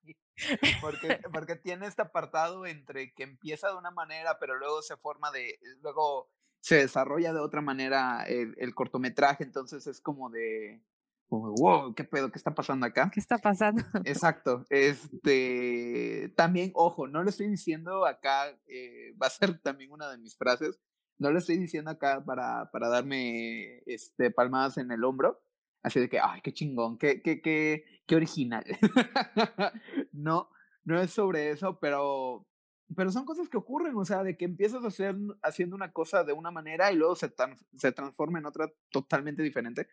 [0.81, 5.31] Porque, porque tiene este apartado entre que empieza de una manera, pero luego se forma
[5.31, 10.83] de, luego se desarrolla de otra manera el, cortometraje, entonces es como de,
[11.29, 12.31] wow, ¿qué pedo?
[12.31, 13.09] ¿Qué está pasando acá?
[13.13, 13.83] ¿Qué está pasando?
[14.05, 14.65] Exacto.
[14.69, 20.17] Este, también, ojo, no lo estoy diciendo acá, eh, va a ser también una de
[20.17, 20.79] mis frases,
[21.19, 25.41] no lo estoy diciendo acá para, para darme este, palmadas en el hombro,
[25.87, 28.63] así de que, ay, qué chingón, qué, qué, qué, qué original.
[30.11, 30.49] no,
[30.83, 32.47] no es sobre eso, pero
[32.95, 36.23] pero son cosas que ocurren, o sea, de que empiezas a hacer, haciendo una cosa
[36.23, 37.33] de una manera y luego se,
[37.75, 39.89] se transforma en otra totalmente diferente.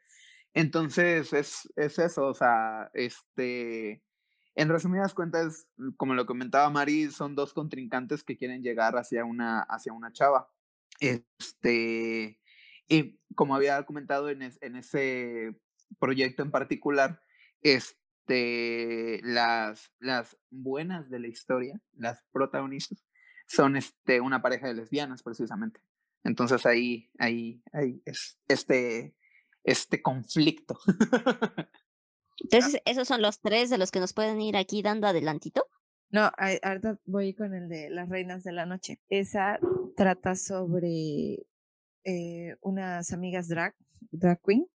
[0.52, 4.02] Entonces, es, es eso, o sea, este,
[4.54, 5.66] en resumidas cuentas,
[5.96, 10.48] como lo comentaba Mari, son dos contrincantes que quieren llegar hacia una, hacia una chava.
[11.00, 12.38] Este,
[12.88, 15.56] y como había comentado en, en ese
[15.98, 17.20] proyecto en particular,
[17.62, 23.04] este, las, las buenas de la historia, las protagonistas,
[23.46, 25.80] son este, una pareja de lesbianas precisamente.
[26.22, 29.14] Entonces ahí, ahí, ahí es este,
[29.62, 30.78] este conflicto.
[32.40, 35.68] Entonces, ¿esos son los tres de los que nos pueden ir aquí dando adelantito?
[36.10, 39.00] No, ahorita voy con el de las reinas de la noche.
[39.08, 39.58] Esa
[39.96, 41.46] trata sobre
[42.04, 43.74] eh, unas amigas drag,
[44.10, 44.66] drag queen,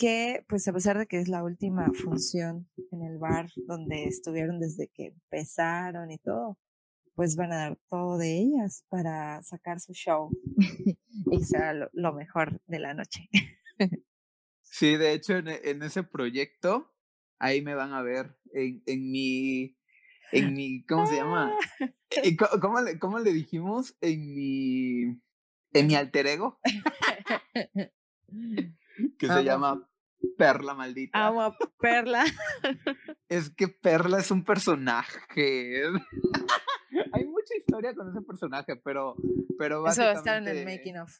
[0.00, 4.58] que pues a pesar de que es la última función en el bar donde estuvieron
[4.58, 6.58] desde que empezaron y todo,
[7.14, 10.30] pues van a dar todo de ellas para sacar su show
[11.30, 13.28] y sea lo, mejor de la noche.
[14.72, 16.94] Sí, de hecho en, ese proyecto
[17.40, 19.76] ahí me van a ver en, en mi
[20.30, 21.52] en mi ¿cómo se llama?
[22.62, 23.96] ¿Cómo, le, cómo le dijimos?
[24.00, 25.20] En mi
[25.72, 26.60] en mi alter ego
[29.18, 29.89] que se llama
[30.36, 31.26] Perla maldita.
[31.26, 32.24] Amo a Perla.
[33.28, 35.82] es que Perla es un personaje.
[37.12, 39.16] Hay mucha historia con ese personaje, pero,
[39.58, 39.90] pero básicamente...
[39.90, 41.10] Eso va a estar en el making of.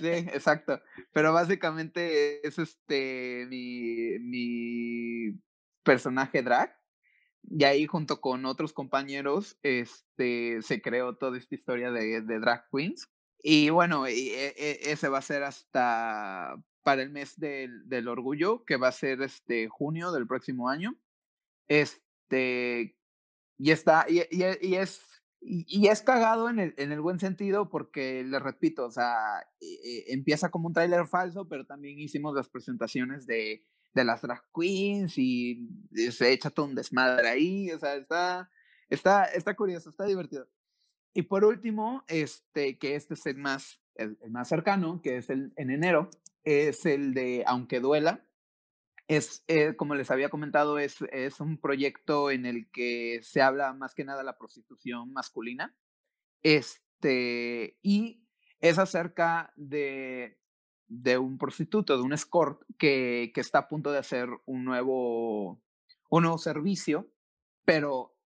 [0.00, 0.80] sí, exacto.
[1.12, 5.40] Pero básicamente es este mi, mi
[5.82, 6.76] personaje drag.
[7.42, 12.66] Y ahí junto con otros compañeros este, se creó toda esta historia de, de drag
[12.72, 13.10] queens.
[13.42, 18.06] Y bueno, y, e, e, ese va a ser hasta para el mes del, del,
[18.08, 20.94] orgullo, que va a ser este junio del próximo año.
[21.66, 22.96] Este,
[23.58, 25.02] y está, y, y, es,
[25.40, 30.12] y, es cagado en el, en el buen sentido, porque les repito, o sea, e,
[30.12, 33.64] empieza como un tráiler falso, pero también hicimos las presentaciones de,
[33.94, 35.68] de las drag queens y
[36.10, 38.50] se echa todo un desmadre ahí, o sea, está,
[38.90, 40.48] está, está curioso, está divertido.
[41.14, 45.30] Y por último, este, que este es el más, el, el más cercano, que es
[45.30, 46.10] el, en enero,
[46.44, 48.26] es el de Aunque Duela.
[49.06, 53.74] Es, eh, como les había comentado, es, es un proyecto en el que se habla
[53.74, 55.76] más que nada de la prostitución masculina.
[56.42, 58.26] Este, y
[58.60, 60.38] es acerca de,
[60.86, 65.62] de un prostituto, de un escort que, que está a punto de hacer un nuevo,
[66.08, 67.10] un nuevo servicio,
[67.66, 68.16] pero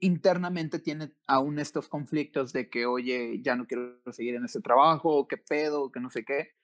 [0.00, 5.28] internamente tiene aún estos conflictos de que, oye, ya no quiero seguir en ese trabajo,
[5.28, 6.54] qué pedo, que no sé qué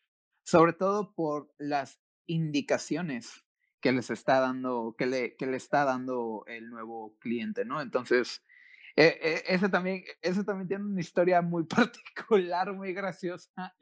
[0.42, 3.44] sobre todo por las indicaciones
[3.80, 7.80] que les está dando, que le, que le está dando el nuevo cliente, ¿no?
[7.80, 8.44] Entonces,
[8.96, 11.64] eh, eh, ese, también, ese también tiene una historia muy
[12.24, 13.74] particular, muy graciosa,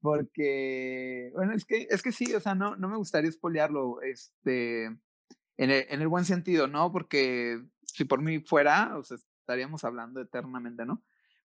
[0.00, 4.84] porque, bueno, es que, es que sí, o sea, no, no me gustaría espolearlo, este,
[4.84, 6.92] en el, en el buen sentido, ¿no?
[6.92, 11.02] Porque si por mí fuera, o sea, estaríamos hablando eternamente, ¿no?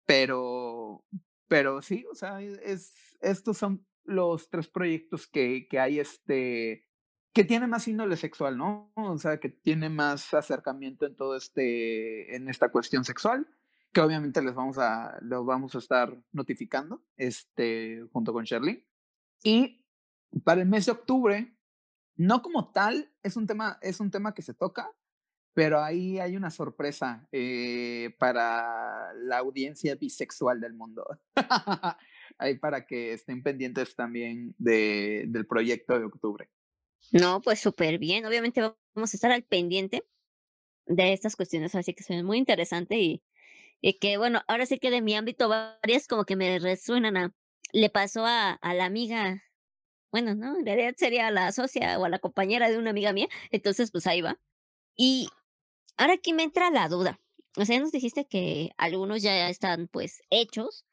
[0.06, 1.04] Pero,
[1.48, 6.90] pero sí, o sea, es, estos son los tres proyectos que, que hay este
[7.34, 8.92] que tiene más índole sexual, ¿no?
[8.96, 13.48] O sea, que tiene más acercamiento en todo este, en esta cuestión sexual,
[13.94, 18.86] que obviamente les vamos a, lo vamos a estar notificando, este, junto con Sherly.
[19.44, 19.86] Y
[20.44, 21.56] para el mes de octubre,
[22.16, 24.92] no como tal, es un tema, es un tema que se toca,
[25.54, 31.06] pero ahí hay una sorpresa eh, para la audiencia bisexual del mundo.
[32.40, 36.50] ahí para que estén pendientes también de, del proyecto de octubre.
[37.12, 38.26] No, pues súper bien.
[38.26, 40.04] Obviamente vamos a estar al pendiente
[40.86, 43.24] de estas cuestiones, así que es muy interesante y,
[43.82, 47.36] y que bueno, ahora sí que de mi ámbito varias como que me resuenan a,
[47.72, 49.44] le pasó a, a la amiga,
[50.12, 53.28] bueno, no, en realidad sería la socia o a la compañera de una amiga mía,
[53.52, 54.40] entonces pues ahí va.
[54.96, 55.30] Y
[55.98, 57.20] ahora aquí me entra la duda.
[57.58, 60.86] O sea, nos dijiste que algunos ya están pues hechos,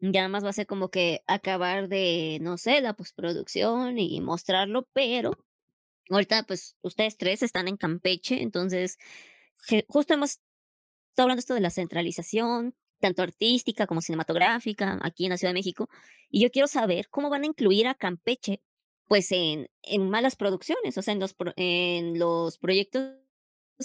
[0.00, 4.88] ya más va a ser como que acabar de, no sé, la postproducción y mostrarlo,
[4.92, 5.32] pero
[6.08, 8.98] ahorita pues ustedes tres están en Campeche, entonces
[9.88, 10.30] justo hemos
[11.10, 15.58] estado hablando esto de la centralización, tanto artística como cinematográfica, aquí en la Ciudad de
[15.58, 15.88] México,
[16.30, 18.62] y yo quiero saber cómo van a incluir a Campeche,
[19.06, 23.16] pues en, en malas producciones, o sea, en los, en los proyectos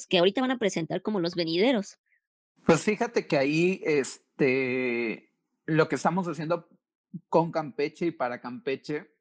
[0.08, 1.98] que ahorita van a presentar como los venideros.
[2.66, 5.32] Pues fíjate que ahí, este,
[5.66, 6.70] lo que estamos haciendo
[7.30, 9.12] con Campeche y para Campeche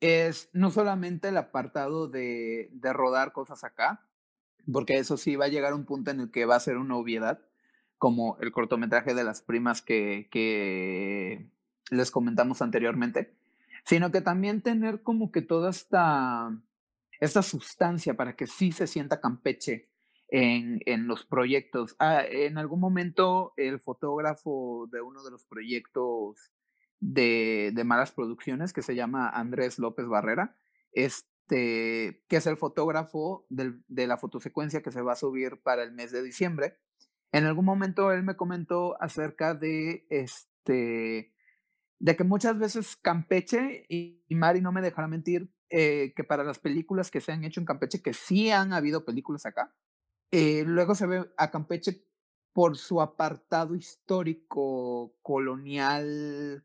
[0.00, 4.06] es no solamente el apartado de, de rodar cosas acá,
[4.72, 6.78] porque eso sí va a llegar a un punto en el que va a ser
[6.78, 7.40] una obviedad,
[7.98, 11.50] como el cortometraje de las primas que, que
[11.90, 13.34] les comentamos anteriormente,
[13.84, 16.50] sino que también tener como que toda esta,
[17.20, 19.89] esta sustancia para que sí se sienta Campeche
[20.30, 21.96] en, en los proyectos.
[21.98, 26.50] Ah, en algún momento el fotógrafo de uno de los proyectos
[27.00, 30.56] de, de malas producciones, que se llama Andrés López Barrera,
[30.92, 35.82] este, que es el fotógrafo del, de la fotosecuencia que se va a subir para
[35.82, 36.78] el mes de diciembre,
[37.32, 41.32] en algún momento él me comentó acerca de este
[42.00, 46.58] de que muchas veces Campeche, y, Mari no me dejará mentir, eh, que para las
[46.58, 49.74] películas que se han hecho en Campeche, que sí han habido películas acá,
[50.30, 52.04] eh, luego se ve a Campeche
[52.52, 56.64] por su apartado histórico, colonial,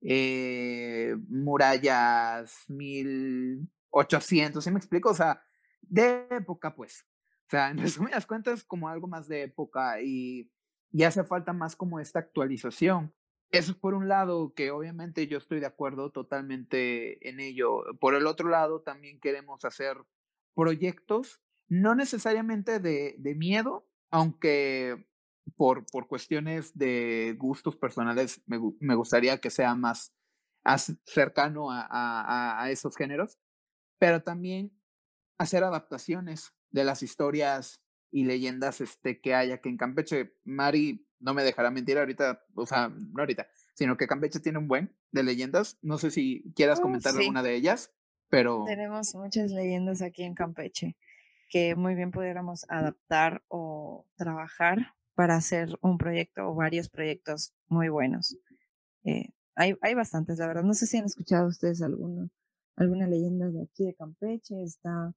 [0.00, 5.10] eh, murallas, 1800, ¿sí me explico?
[5.10, 5.42] O sea,
[5.82, 7.06] de época, pues.
[7.46, 10.50] O sea, en resumidas cuentas, como algo más de época y,
[10.92, 13.14] y hace falta más como esta actualización.
[13.50, 17.84] Eso es por un lado, que obviamente yo estoy de acuerdo totalmente en ello.
[18.00, 19.96] Por el otro lado, también queremos hacer
[20.54, 25.06] proyectos, no necesariamente de, de miedo, aunque
[25.56, 30.12] por, por cuestiones de gustos personales me, me gustaría que sea más,
[31.04, 33.38] cercano a, a, a esos géneros,
[33.98, 34.72] pero también
[35.38, 40.34] hacer adaptaciones de las historias y leyendas este, que hay aquí en Campeche.
[40.44, 44.66] Mari no me dejará mentir ahorita, o sea, no ahorita, sino que Campeche tiene un
[44.66, 45.78] buen de leyendas.
[45.82, 47.92] No sé si quieras comentar alguna de ellas,
[48.28, 48.64] pero...
[48.66, 50.96] Tenemos muchas leyendas aquí en Campeche
[51.48, 57.88] que muy bien pudiéramos adaptar o trabajar para hacer un proyecto o varios proyectos muy
[57.88, 58.36] buenos.
[59.04, 60.62] Eh, hay, hay bastantes, la verdad.
[60.62, 62.30] No sé si han escuchado ustedes alguno,
[62.76, 64.62] alguna leyenda de aquí de Campeche.
[64.62, 65.14] Está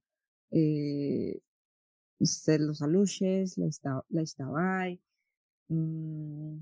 [0.50, 1.40] eh,
[2.18, 4.96] los aluches, la, esta, la
[5.68, 6.58] mm,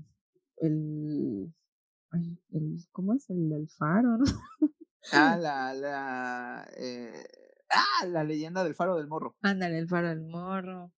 [0.57, 1.53] el,
[2.51, 3.29] el, ¿cómo es?
[3.29, 4.25] El del faro, ¿no?
[5.11, 7.25] Ah, la, la, eh,
[7.71, 9.35] ah, la leyenda del faro del morro.
[9.41, 10.91] Ándale, el faro del morro.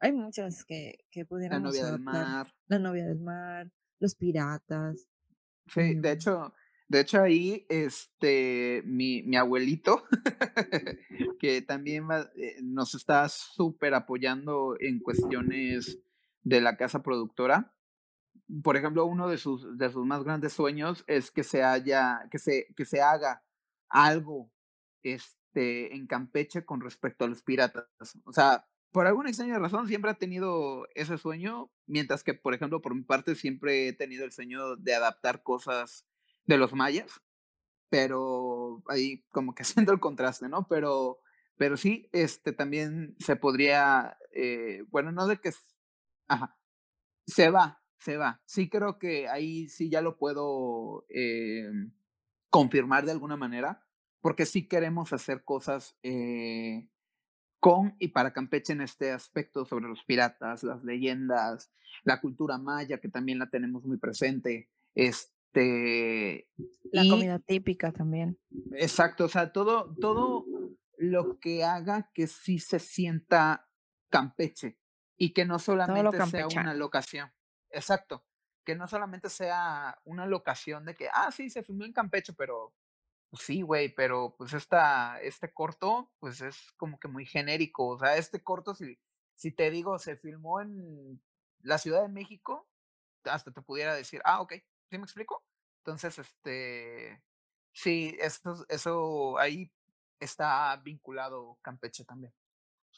[0.00, 2.54] Hay muchas que, que pudiéramos La novia del mar.
[2.66, 5.08] La novia del mar, los piratas.
[5.66, 6.54] Sí, de hecho,
[6.88, 10.04] de hecho, ahí, este, mi, mi abuelito,
[11.38, 15.98] que también eh, nos está súper apoyando en cuestiones
[16.44, 17.74] de la casa productora.
[18.62, 22.38] Por ejemplo, uno de sus, de sus más grandes sueños es que se haya, que
[22.38, 23.44] se, que se haga
[23.90, 24.50] algo
[25.02, 27.86] este, en Campeche con respecto a los piratas.
[28.24, 32.80] O sea, por alguna extraña razón siempre ha tenido ese sueño, mientras que, por ejemplo,
[32.80, 36.06] por mi parte siempre he tenido el sueño de adaptar cosas
[36.46, 37.20] de los mayas,
[37.90, 40.66] pero ahí como que haciendo el contraste, ¿no?
[40.68, 41.20] Pero,
[41.56, 45.50] pero sí, este también se podría, eh, bueno, no de que,
[46.28, 46.58] ajá,
[47.26, 48.40] se va, se va.
[48.46, 51.70] Sí creo que ahí sí ya lo puedo eh,
[52.50, 53.86] confirmar de alguna manera,
[54.20, 56.88] porque sí queremos hacer cosas eh,
[57.60, 61.72] con y para Campeche en este aspecto sobre los piratas, las leyendas,
[62.04, 64.68] la cultura maya, que también la tenemos muy presente.
[64.94, 66.48] Este,
[66.92, 68.38] la comida típica también.
[68.72, 70.44] Exacto, o sea, todo, todo
[70.96, 73.68] lo que haga que sí se sienta
[74.10, 74.78] Campeche
[75.16, 77.30] y que no solamente sea una locación.
[77.70, 78.24] Exacto,
[78.64, 82.72] que no solamente sea una locación de que, ah, sí, se filmó en Campeche, pero
[83.30, 87.88] pues sí, güey, pero pues esta, este corto, pues es como que muy genérico.
[87.88, 88.98] O sea, este corto, si,
[89.34, 91.20] si te digo, se filmó en
[91.62, 92.66] la Ciudad de México,
[93.24, 94.54] hasta te pudiera decir, ah, ok,
[94.90, 95.44] ¿sí me explico?
[95.78, 97.22] Entonces, este,
[97.72, 99.70] sí, eso, eso ahí
[100.20, 102.32] está vinculado Campeche también.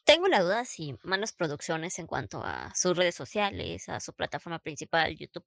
[0.05, 4.59] Tengo la duda si Manos Producciones en cuanto a sus redes sociales, a su plataforma
[4.59, 5.47] principal, YouTube,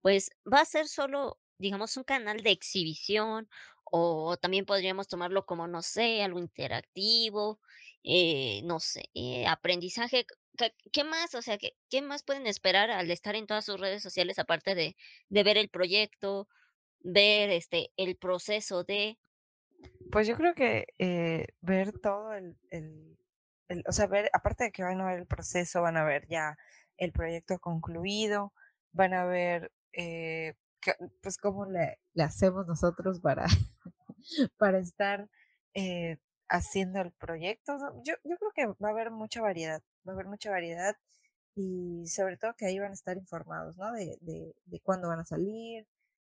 [0.00, 3.48] pues va a ser solo, digamos, un canal de exhibición
[3.84, 7.60] o también podríamos tomarlo como, no sé, algo interactivo,
[8.04, 10.26] eh, no sé, eh, aprendizaje.
[10.92, 11.34] ¿Qué, más?
[11.34, 14.74] O sea, ¿qué, qué más pueden esperar al estar en todas sus redes sociales aparte
[14.74, 14.96] de,
[15.28, 16.48] de ver el proyecto,
[17.00, 19.18] ver este el proceso de...
[20.10, 23.16] Pues yo creo que eh, ver todo el, el,
[23.86, 26.56] o sea, ver, aparte de que van a ver el proceso, van a ver ya
[26.96, 28.52] el proyecto concluido,
[28.92, 30.54] van a ver, eh,
[31.22, 33.46] pues cómo le, hacemos nosotros para,
[34.58, 35.28] para estar
[35.74, 36.18] eh,
[36.48, 37.76] haciendo el proyecto.
[38.04, 40.96] Yo, yo creo que va a haber mucha variedad, va a haber mucha variedad
[41.54, 43.92] y sobre todo que ahí van a estar informados, ¿no?
[43.92, 45.86] De, de, de cuándo van a salir,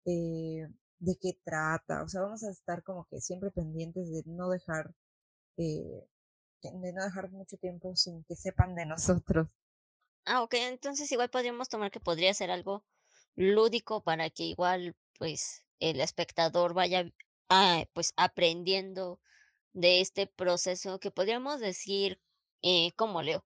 [0.04, 0.68] eh,
[0.98, 2.02] de qué trata.
[2.02, 4.94] O sea, vamos a estar como que siempre pendientes de no dejar,
[5.56, 6.06] eh,
[6.62, 9.48] de no dejar mucho tiempo sin que sepan de nosotros.
[10.24, 12.84] Ah, ok, entonces igual podríamos tomar que podría ser algo
[13.36, 17.10] lúdico para que igual pues el espectador vaya
[17.48, 19.20] ah, pues aprendiendo
[19.72, 22.20] de este proceso que podríamos decir,
[22.62, 23.44] eh, ¿cómo leo?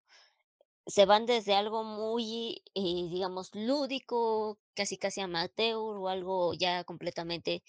[0.87, 7.63] Se van desde algo muy, eh, digamos, lúdico, casi casi amateur o algo ya completamente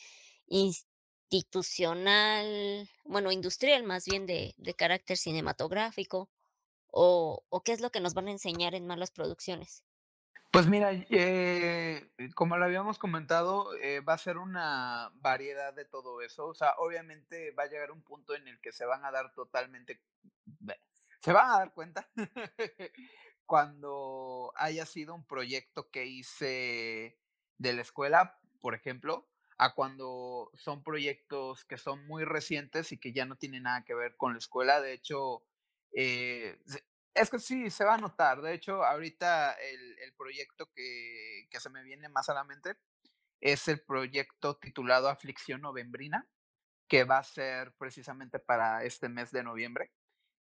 [0.48, 6.30] institucional, bueno, industrial más bien de, de carácter cinematográfico,
[6.92, 9.84] o, o qué es lo que nos van a enseñar en malas producciones.
[10.54, 16.22] Pues mira, eh, como lo habíamos comentado, eh, va a ser una variedad de todo
[16.22, 16.46] eso.
[16.46, 19.34] O sea, obviamente va a llegar un punto en el que se van a dar
[19.34, 20.00] totalmente,
[21.22, 22.08] se van a dar cuenta
[23.48, 27.18] cuando haya sido un proyecto que hice
[27.58, 29.28] de la escuela, por ejemplo,
[29.58, 33.96] a cuando son proyectos que son muy recientes y que ya no tienen nada que
[33.96, 34.82] ver con la escuela.
[34.82, 35.42] De hecho,
[35.94, 36.60] eh,
[37.14, 38.42] es que sí, se va a notar.
[38.42, 42.76] De hecho, ahorita el, el proyecto que, que se me viene más a la mente
[43.42, 46.28] es el proyecto titulado Aflicción Novembrina,
[46.88, 49.92] que va a ser precisamente para este mes de noviembre,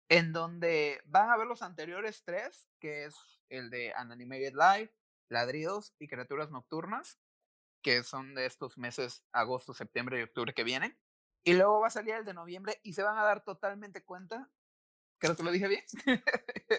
[0.08, 3.14] en donde van a ver los anteriores tres, que es
[3.48, 4.92] el de An Animated Live,
[5.28, 7.18] Ladridos y Criaturas Nocturnas,
[7.82, 10.98] que son de estos meses agosto, septiembre y octubre que vienen.
[11.44, 14.50] Y luego va a salir el de noviembre y se van a dar totalmente cuenta
[15.18, 15.84] creo que lo dije bien,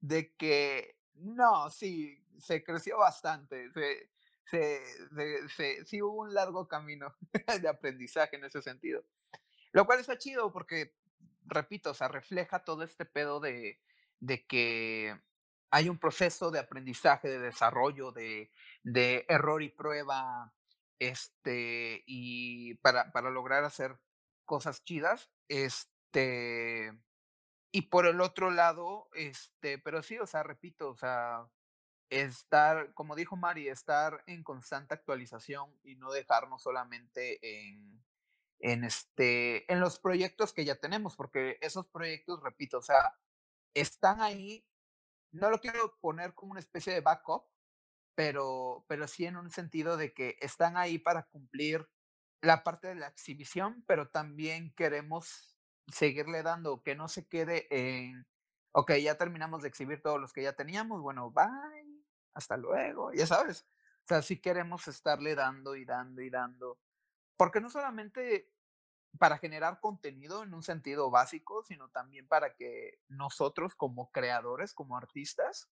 [0.00, 4.10] de que no, sí, se creció bastante, se,
[4.44, 7.16] se, sí hubo un largo camino
[7.60, 9.04] de aprendizaje en ese sentido.
[9.72, 10.94] Lo cual está chido porque,
[11.44, 13.80] repito, o sea, refleja todo este pedo de,
[14.20, 15.18] de que
[15.70, 18.50] hay un proceso de aprendizaje, de desarrollo, de,
[18.82, 20.54] de error y prueba,
[20.98, 23.98] este, y para, para lograr hacer
[24.44, 26.92] cosas chidas, este,
[27.76, 31.46] y por el otro lado, este, pero sí, o sea, repito, o sea,
[32.08, 38.02] estar, como dijo Mari, estar en constante actualización y no dejarnos solamente en,
[38.60, 43.14] en este, en los proyectos que ya tenemos, porque esos proyectos, repito, o sea,
[43.74, 44.66] están ahí,
[45.30, 47.44] no lo quiero poner como una especie de backup,
[48.14, 51.86] pero, pero sí en un sentido de que están ahí para cumplir
[52.40, 55.55] la parte de la exhibición, pero también queremos
[55.88, 58.26] seguirle dando, que no se quede en,
[58.72, 63.26] ok, ya terminamos de exhibir todos los que ya teníamos, bueno, bye, hasta luego, ya
[63.26, 63.66] sabes.
[64.04, 66.78] O sea, sí queremos estarle dando y dando y dando,
[67.36, 68.50] porque no solamente
[69.18, 74.96] para generar contenido en un sentido básico, sino también para que nosotros como creadores, como
[74.96, 75.70] artistas,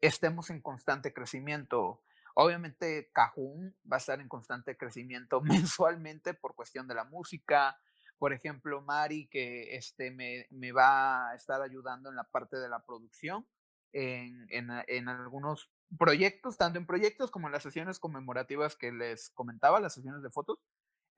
[0.00, 2.02] estemos en constante crecimiento.
[2.34, 7.78] Obviamente, Cajun va a estar en constante crecimiento mensualmente por cuestión de la música.
[8.18, 12.68] Por ejemplo, Mari, que este, me, me va a estar ayudando en la parte de
[12.68, 13.46] la producción,
[13.92, 19.30] en, en, en algunos proyectos, tanto en proyectos como en las sesiones conmemorativas que les
[19.30, 20.58] comentaba, las sesiones de fotos.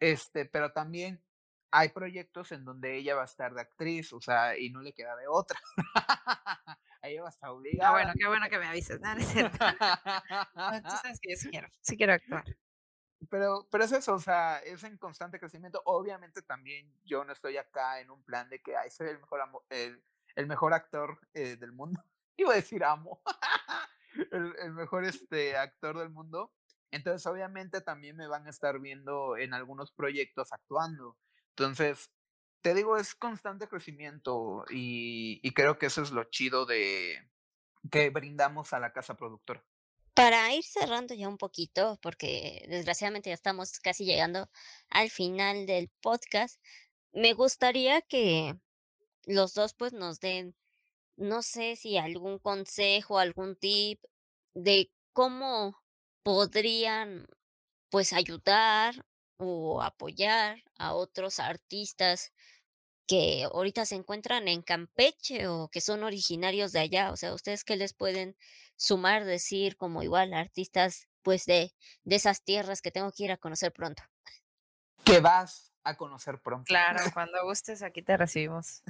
[0.00, 1.22] Este, pero también
[1.72, 4.92] hay proyectos en donde ella va a estar de actriz, o sea, y no le
[4.92, 5.58] queda de otra.
[7.02, 7.90] ella va a estar Ah, obligada.
[7.92, 9.00] bueno, qué bueno que me avises.
[9.00, 9.58] No, no es cierto.
[10.54, 12.44] No, tú sabes que yo sí quiero, sí quiero actuar.
[13.28, 15.82] Pero, pero es eso, o sea, es en constante crecimiento.
[15.84, 19.40] Obviamente también yo no estoy acá en un plan de que ay, soy el mejor,
[19.40, 22.02] amo- el, mejor actor eh, del mundo.
[22.36, 23.20] Iba a decir amo.
[24.32, 26.52] el, el mejor este, actor del mundo.
[26.90, 31.16] Entonces, obviamente también me van a estar viendo en algunos proyectos actuando.
[31.50, 32.10] Entonces,
[32.62, 37.30] te digo, es constante crecimiento y, y creo que eso es lo chido de,
[37.90, 39.64] que brindamos a la casa productora.
[40.14, 44.50] Para ir cerrando ya un poquito, porque desgraciadamente ya estamos casi llegando
[44.88, 46.60] al final del podcast,
[47.12, 48.56] me gustaría que
[49.24, 50.54] los dos pues nos den,
[51.16, 54.02] no sé si algún consejo, algún tip
[54.54, 55.80] de cómo
[56.22, 57.26] podrían
[57.90, 59.06] pues ayudar
[59.38, 62.32] o apoyar a otros artistas
[63.10, 67.10] que ahorita se encuentran en Campeche o que son originarios de allá.
[67.10, 68.36] O sea, ¿ustedes qué les pueden
[68.76, 73.36] sumar, decir como igual artistas pues de, de esas tierras que tengo que ir a
[73.36, 74.04] conocer pronto?
[75.04, 76.66] Que vas a conocer pronto.
[76.66, 78.84] Claro, cuando gustes aquí te recibimos.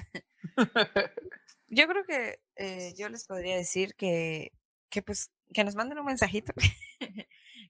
[1.68, 4.52] yo creo que eh, yo les podría decir que,
[4.90, 6.52] que pues que nos manden un mensajito,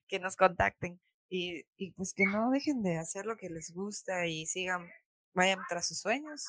[0.09, 0.99] que nos contacten
[1.29, 4.91] y, y pues que no dejen de hacer lo que les gusta y sigan
[5.33, 6.45] vayan tras sus sueños.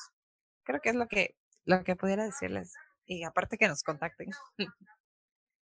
[0.63, 2.73] Creo que es lo que, lo que pudiera decirles.
[3.05, 4.29] Y aparte que nos contacten.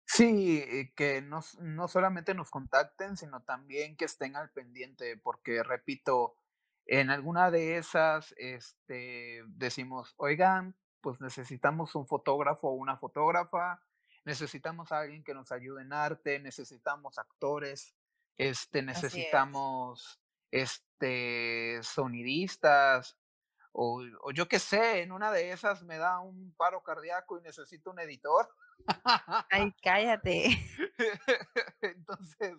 [0.04, 6.36] Sí, que no, no solamente nos contacten, sino también que estén al pendiente, porque repito,
[6.84, 13.80] en alguna de esas este, decimos, oigan, pues necesitamos un fotógrafo o una fotógrafa,
[14.24, 17.94] necesitamos a alguien que nos ayude en arte, necesitamos actores,
[18.36, 20.22] este, necesitamos
[20.53, 23.18] este, sonidistas,
[23.72, 27.42] o, o yo qué sé, en una de esas me da un paro cardíaco y
[27.42, 28.48] necesito un editor.
[29.50, 30.44] Ay, cállate.
[31.80, 32.55] Entonces,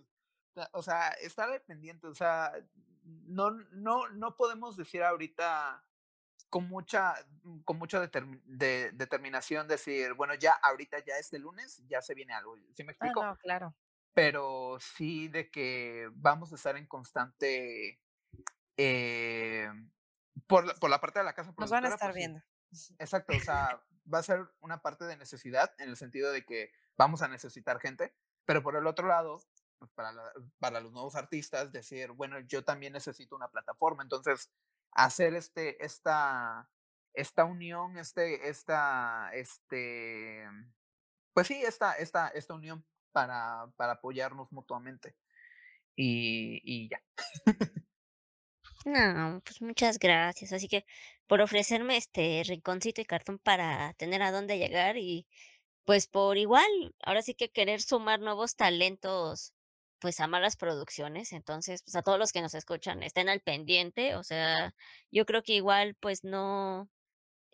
[0.72, 2.52] o sea, está dependiente, o sea,
[3.04, 5.84] no, no, no podemos decir ahorita
[6.50, 7.16] con mucha,
[7.66, 12.58] con mucha de, determinación decir, bueno, ya ahorita ya este lunes, ya se viene algo.
[12.74, 13.24] ¿Sí me ah, explico?
[13.24, 13.74] no, claro
[14.14, 18.00] pero sí de que vamos a estar en constante
[18.78, 19.70] eh,
[20.48, 21.54] por, la, por, la parte de la casa.
[21.58, 22.42] Nos van a estar pues viendo.
[23.00, 26.72] Exacto, o sea, va a ser una parte de necesidad en el sentido de que
[26.98, 29.42] vamos a necesitar gente, pero por el otro lado,
[29.80, 30.14] pues para,
[30.60, 34.52] para los nuevos artistas, decir, bueno, yo también necesito una plataforma, entonces
[34.92, 36.70] hacer este, esta,
[37.14, 40.48] esta unión, este, esta, este,
[41.34, 45.16] pues sí, esta, esta, esta unión para, para apoyarnos mutuamente.
[45.96, 47.02] Y, y ya.
[48.86, 50.52] No, pues muchas gracias.
[50.54, 50.86] Así que
[51.28, 55.26] por ofrecerme este rinconcito y cartón para tener a dónde llegar y
[55.86, 59.54] pues por igual, ahora sí que querer sumar nuevos talentos
[60.00, 61.34] pues a malas producciones.
[61.34, 64.16] Entonces, pues a todos los que nos escuchan, estén al pendiente.
[64.16, 64.76] O sea,
[65.12, 66.90] yo creo que igual pues no,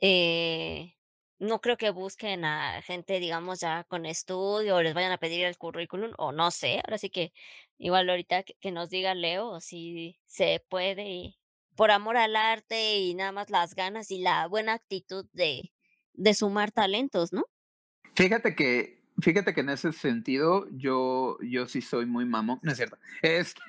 [0.01, 0.95] eh,
[1.39, 5.45] no creo que busquen a gente, digamos, ya con estudio o les vayan a pedir
[5.45, 6.81] el currículum o no sé.
[6.85, 7.33] Ahora sí que
[7.77, 11.37] igual ahorita que, nos diga Leo si se puede y
[11.75, 15.71] por amor al arte y nada más las ganas y la buena actitud de,
[16.13, 17.45] de sumar talentos, ¿no?
[18.15, 22.59] Fíjate que, fíjate que en ese sentido yo, yo sí soy muy mamón.
[22.63, 22.97] No es cierto.
[23.21, 23.61] Este,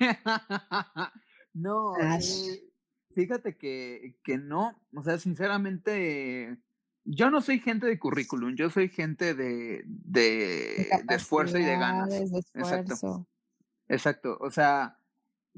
[1.53, 2.63] no, eh,
[3.13, 4.77] fíjate que, que no.
[4.93, 6.57] O sea, sinceramente
[7.03, 11.77] yo no soy gente de currículum, yo soy gente de, de, de, esfuerzo y de
[11.77, 12.13] ganas.
[12.53, 13.27] Exacto.
[13.87, 14.37] Exacto.
[14.39, 14.97] O sea,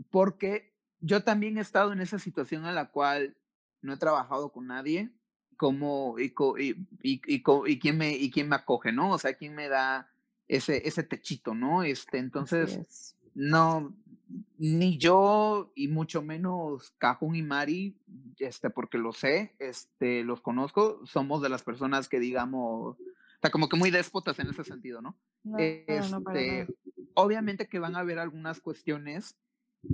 [0.10, 3.36] porque yo también he estado en esa situación en la cual
[3.82, 5.12] no he trabajado con nadie,
[5.58, 6.70] como y, y,
[7.04, 9.12] y, y, quién me y quién me acoge, ¿no?
[9.12, 10.10] O sea, quién me da
[10.48, 11.84] ese ese techito, ¿no?
[11.84, 13.94] Este, entonces no
[14.58, 17.98] ni yo y mucho menos Cajun y Mari,
[18.40, 23.52] este, porque lo sé, este, los conozco, somos de las personas que digamos, o sea,
[23.52, 25.18] como que muy déspotas en ese sentido, ¿no?
[25.58, 26.68] este,
[27.16, 29.38] obviamente que van a haber algunas cuestiones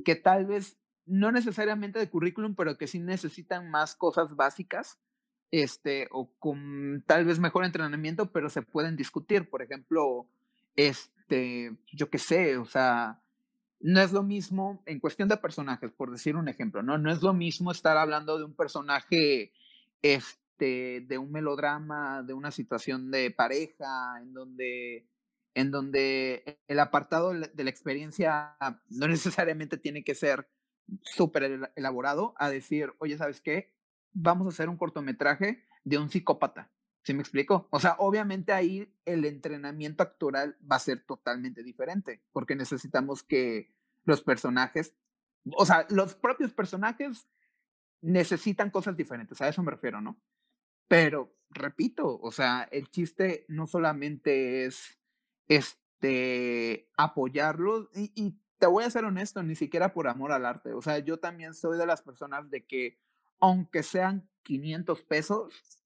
[0.05, 4.99] que tal vez no necesariamente de currículum, pero que sí necesitan más cosas básicas,
[5.51, 9.49] este, o con tal vez mejor entrenamiento, pero se pueden discutir.
[9.49, 10.27] Por ejemplo,
[10.75, 13.19] este, yo qué sé, o sea,
[13.79, 16.97] no es lo mismo en cuestión de personajes, por decir un ejemplo, ¿no?
[16.97, 19.53] No es lo mismo estar hablando de un personaje,
[20.01, 25.07] este, de un melodrama, de una situación de pareja, en donde,
[25.53, 28.57] en donde el apartado de la experiencia
[28.89, 30.49] no necesariamente tiene que ser
[31.01, 33.73] súper elaborado, a decir, oye, ¿sabes qué?
[34.11, 36.71] Vamos a hacer un cortometraje de un psicópata.
[37.03, 37.67] ¿Sí me explico?
[37.71, 43.73] O sea, obviamente ahí el entrenamiento actoral va a ser totalmente diferente, porque necesitamos que
[44.03, 44.93] los personajes,
[45.55, 47.27] o sea, los propios personajes
[48.01, 50.19] necesitan cosas diferentes, a eso me refiero, ¿no?
[50.87, 54.99] Pero, repito, o sea, el chiste no solamente es
[55.47, 60.73] este, apoyarlos, y, y te voy a ser honesto, ni siquiera por amor al arte,
[60.73, 62.99] o sea, yo también soy de las personas de que,
[63.39, 65.78] aunque sean 500 pesos,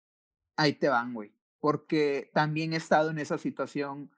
[0.64, 1.34] ahí te van, güey.
[1.60, 4.12] porque también he estado en esa situación.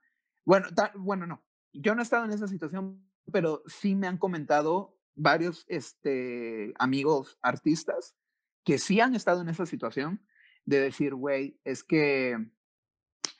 [0.45, 1.43] Bueno, bueno, no,
[1.73, 7.38] yo no he estado en esa situación, pero sí me han comentado varios este, amigos
[7.41, 8.15] artistas
[8.63, 10.26] que sí han estado en esa situación
[10.65, 12.35] de decir, güey, es que,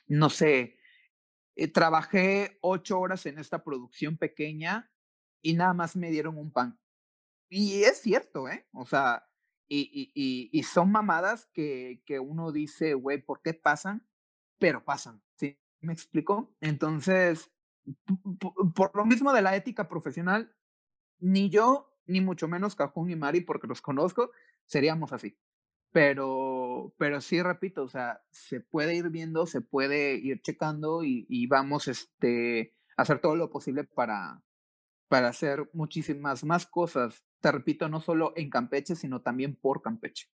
[0.06, 0.78] no sé,
[1.56, 4.88] eh, trabajé ocho horas en esta producción pequeña
[5.42, 6.78] y nada más me dieron un pan.
[7.48, 8.68] Y es cierto, ¿eh?
[8.72, 9.28] O sea,
[9.68, 14.06] y, y, y son mamadas que, que uno dice, güey, ¿por qué pasan?
[14.58, 15.58] Pero pasan, ¿sí?
[15.80, 16.56] ¿Me explico?
[16.60, 17.52] Entonces,
[18.74, 20.54] por lo mismo de la ética profesional,
[21.18, 24.30] ni yo, ni mucho menos Cajún y Mari, porque los conozco,
[24.64, 25.38] seríamos así.
[25.92, 31.26] Pero, pero sí, repito, o sea, se puede ir viendo, se puede ir checando y,
[31.28, 34.42] y vamos este, a hacer todo lo posible para,
[35.08, 37.25] para hacer muchísimas más cosas.
[37.40, 40.26] Te repito, no solo en Campeche, sino también por Campeche.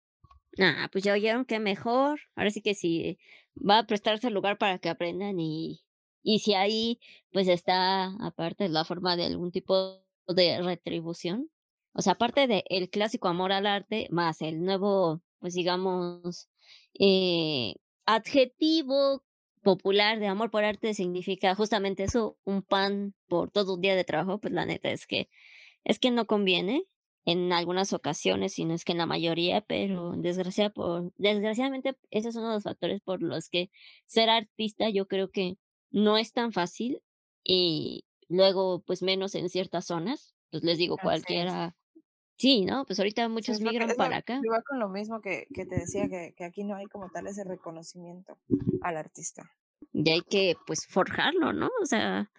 [0.59, 2.21] Ah, pues ya oyeron que mejor.
[2.35, 3.19] Ahora sí que sí,
[3.57, 5.83] va a prestarse el lugar para que aprendan y,
[6.23, 7.01] y si ahí
[7.33, 11.51] pues está aparte la forma de algún tipo de retribución.
[11.93, 16.49] O sea, aparte del el clásico amor al arte, más el nuevo, pues digamos,
[16.99, 17.75] eh,
[18.07, 19.25] adjetivo
[19.63, 24.05] popular de amor por arte significa justamente eso, un pan por todo un día de
[24.05, 25.29] trabajo, pues la neta es que
[25.85, 26.85] es que no conviene
[27.25, 32.37] en algunas ocasiones, sino es que en la mayoría, pero desgracia por, desgraciadamente ese es
[32.37, 33.71] uno de los factores por los que
[34.07, 35.59] ser artista yo creo que
[35.91, 37.03] no es tan fácil
[37.45, 41.77] y luego pues menos en ciertas zonas, pues les digo cualquiera.
[42.37, 42.87] Sí, ¿no?
[42.87, 44.41] Pues ahorita muchos migran para acá.
[44.43, 47.27] Yo con lo mismo que, que te decía, que, que aquí no hay como tal
[47.27, 48.39] ese reconocimiento
[48.81, 49.51] al artista.
[49.93, 51.69] Y hay que pues forjarlo, ¿no?
[51.83, 52.31] O sea,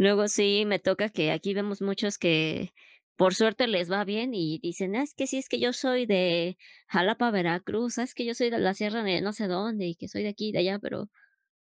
[0.00, 2.72] luego sí me toca que aquí vemos muchos que
[3.16, 6.06] por suerte les va bien y dicen, ah, es que sí, es que yo soy
[6.06, 6.56] de
[6.88, 9.96] Jalapa, Veracruz, ah, es que yo soy de la sierra de no sé dónde y
[9.96, 11.10] que soy de aquí y de allá, pero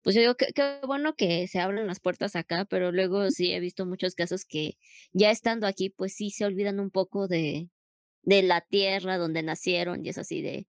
[0.04, 3.54] pues yo digo que qué bueno que se abren las puertas acá, pero luego sí
[3.54, 4.78] he visto muchos casos que
[5.14, 7.70] ya estando aquí, pues sí se olvidan un poco de,
[8.24, 10.68] de la tierra donde nacieron y es así de,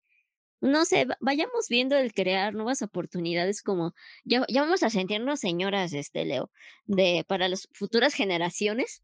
[0.60, 5.92] no sé, vayamos viendo el crear nuevas oportunidades como, ya, ya vamos a sentirnos señoras,
[5.92, 6.50] este Leo,
[6.86, 9.02] de para las futuras generaciones.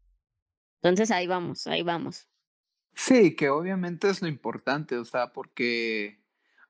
[0.81, 2.27] Entonces ahí vamos, ahí vamos.
[2.93, 6.19] Sí, que obviamente es lo importante, o sea, porque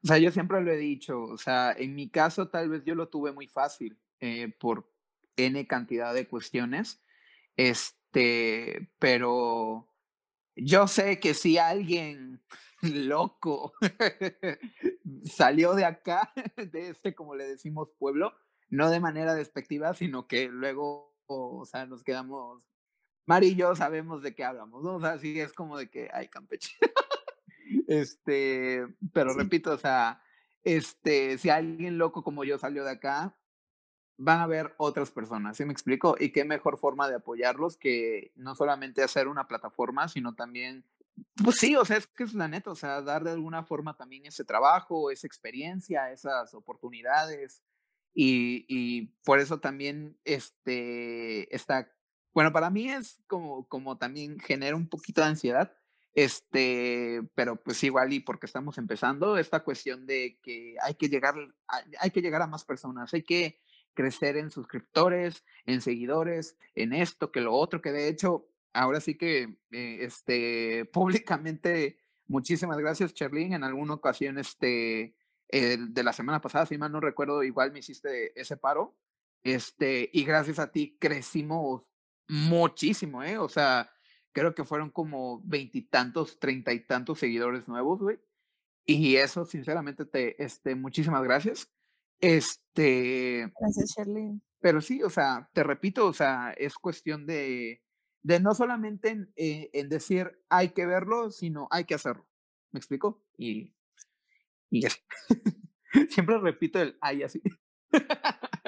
[0.04, 2.96] o sea, yo siempre lo he dicho, o sea, en mi caso tal vez yo
[2.96, 4.90] lo tuve muy fácil eh, por
[5.36, 7.02] N cantidad de cuestiones,
[7.58, 9.92] este, pero
[10.56, 12.42] yo sé que si alguien
[12.82, 13.74] loco
[15.24, 18.34] salió de acá, de este, como le decimos, pueblo,
[18.70, 22.68] no de manera despectiva, sino que luego, o sea, nos quedamos,
[23.26, 24.96] Mari y yo sabemos de qué hablamos, ¿no?
[24.96, 26.76] O sea, sí es como de que, ay, Campeche.
[27.86, 30.22] Este, pero repito, o sea,
[30.64, 33.38] este, si alguien loco como yo salió de acá,
[34.18, 36.16] van a ver otras personas, ¿sí me explico?
[36.20, 40.84] Y qué mejor forma de apoyarlos que no solamente hacer una plataforma, sino también,
[41.44, 43.96] pues sí, o sea, es que es la neta, o sea, dar de alguna forma
[43.96, 47.64] también ese trabajo, esa experiencia, esas oportunidades.
[48.14, 51.92] Y, y por eso también este, está,
[52.34, 55.72] bueno, para mí es como, como también genera un poquito de ansiedad,
[56.14, 61.36] este, pero pues igual y porque estamos empezando, esta cuestión de que hay que llegar,
[62.00, 63.60] hay que llegar a más personas, hay que
[63.94, 69.18] crecer en suscriptores, en seguidores, en esto, que lo otro, que de hecho, ahora sí
[69.18, 75.16] que, eh, este, públicamente, muchísimas gracias, Cherlin, en alguna ocasión, este,
[75.50, 78.98] de la semana pasada, si mal no recuerdo, igual me hiciste ese paro,
[79.44, 81.88] este, y gracias a ti crecimos
[82.28, 83.38] muchísimo, ¿eh?
[83.38, 83.90] O sea,
[84.34, 88.20] creo que fueron como veintitantos, treinta y tantos seguidores nuevos, güey.
[88.86, 91.70] Y eso, sinceramente, te, este, muchísimas gracias.
[92.20, 93.52] Este.
[93.60, 94.42] Gracias, Sherlyn.
[94.60, 97.84] Pero sí, o sea, te repito, o sea, es cuestión de,
[98.24, 102.28] de no solamente en, eh, en decir hay que verlo, sino hay que hacerlo.
[102.72, 103.24] ¿Me explico?
[103.38, 103.74] Y,
[104.70, 104.82] y.
[106.10, 107.42] Siempre repito el ay así.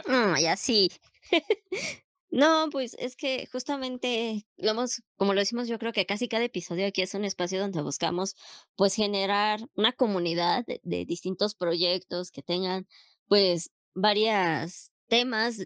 [0.07, 0.89] Ay, así.
[2.31, 4.75] No, pues es que justamente lo
[5.17, 8.35] como lo decimos, yo creo que casi cada episodio aquí es un espacio donde buscamos
[8.75, 12.87] pues generar una comunidad de, distintos proyectos que tengan
[13.27, 15.65] pues varias temas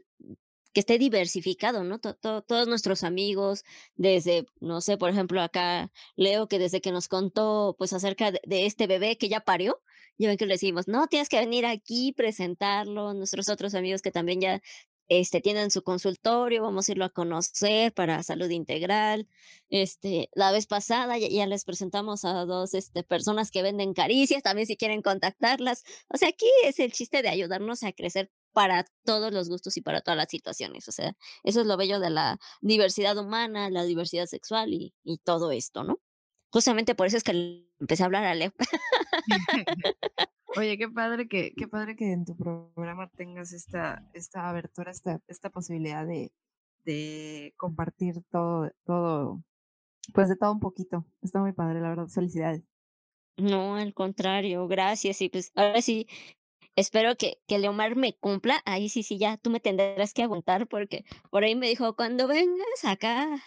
[0.73, 1.99] que esté diversificado, ¿no?
[1.99, 3.63] todos nuestros amigos,
[3.95, 8.65] desde, no sé, por ejemplo, acá Leo, que desde que nos contó, pues, acerca de,
[8.65, 9.81] este bebé que ya parió,
[10.17, 14.11] ya ven que le decimos, no, tienes que venir aquí, presentarlo, nuestros otros amigos que
[14.11, 14.61] también ya
[15.09, 19.27] este, tienen su consultorio, vamos a irlo a conocer para salud integral.
[19.69, 24.43] Este, la vez pasada ya, ya, les presentamos a dos este, personas que venden caricias,
[24.43, 25.83] también si quieren contactarlas.
[26.09, 29.81] O sea, aquí es el chiste de ayudarnos a crecer para todos los gustos y
[29.81, 30.87] para todas las situaciones.
[30.87, 31.13] O sea,
[31.43, 35.83] eso es lo bello de la diversidad humana, la diversidad sexual y, y todo esto,
[35.83, 35.99] ¿no?
[36.51, 38.53] Justamente por eso es que empecé a hablar a Leo.
[40.55, 45.19] Oye, qué padre que, qué padre que en tu programa tengas esta, esta abertura, esta,
[45.27, 46.31] esta posibilidad de,
[46.85, 49.41] de compartir todo, todo,
[50.13, 51.07] pues de todo un poquito.
[51.23, 52.07] Está muy padre, la verdad.
[52.07, 52.61] Felicidades.
[53.37, 55.21] No, al contrario, gracias.
[55.21, 56.07] Y pues ahora sí,
[56.75, 58.61] espero que, que Leomar me cumpla.
[58.65, 62.27] Ahí sí, sí, ya tú me tendrás que aguantar porque por ahí me dijo, cuando
[62.27, 63.41] vengas acá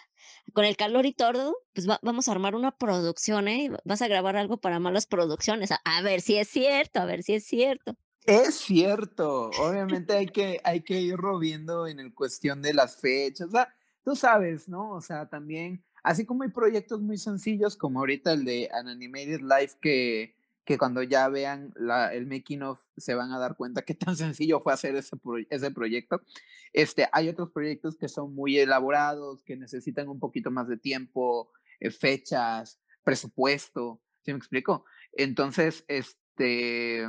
[0.53, 3.71] con el calor y todo, pues vamos a armar una producción, ¿eh?
[3.85, 5.71] Vas a grabar algo para malas producciones.
[5.71, 7.95] A, ver si es cierto, a ver si es cierto.
[8.25, 13.47] Es cierto, obviamente hay que, hay que irlo viendo en el cuestión de las fechas,
[14.03, 14.91] tú sabes, ¿no?
[14.91, 19.39] O sea, también, así como hay proyectos muy sencillos, como ahorita el de An Animated
[19.39, 20.36] Life, que,
[20.67, 24.17] que cuando ya vean la, el making of se van a dar cuenta qué tan
[24.17, 25.15] sencillo fue hacer ese,
[25.49, 26.21] ese proyecto.
[26.73, 31.53] Este, hay otros proyectos que son muy elaborados, que necesitan un poquito más de tiempo,
[31.79, 34.83] eh, fechas, presupuesto, ¿sí me explico?
[35.13, 37.07] Entonces, este,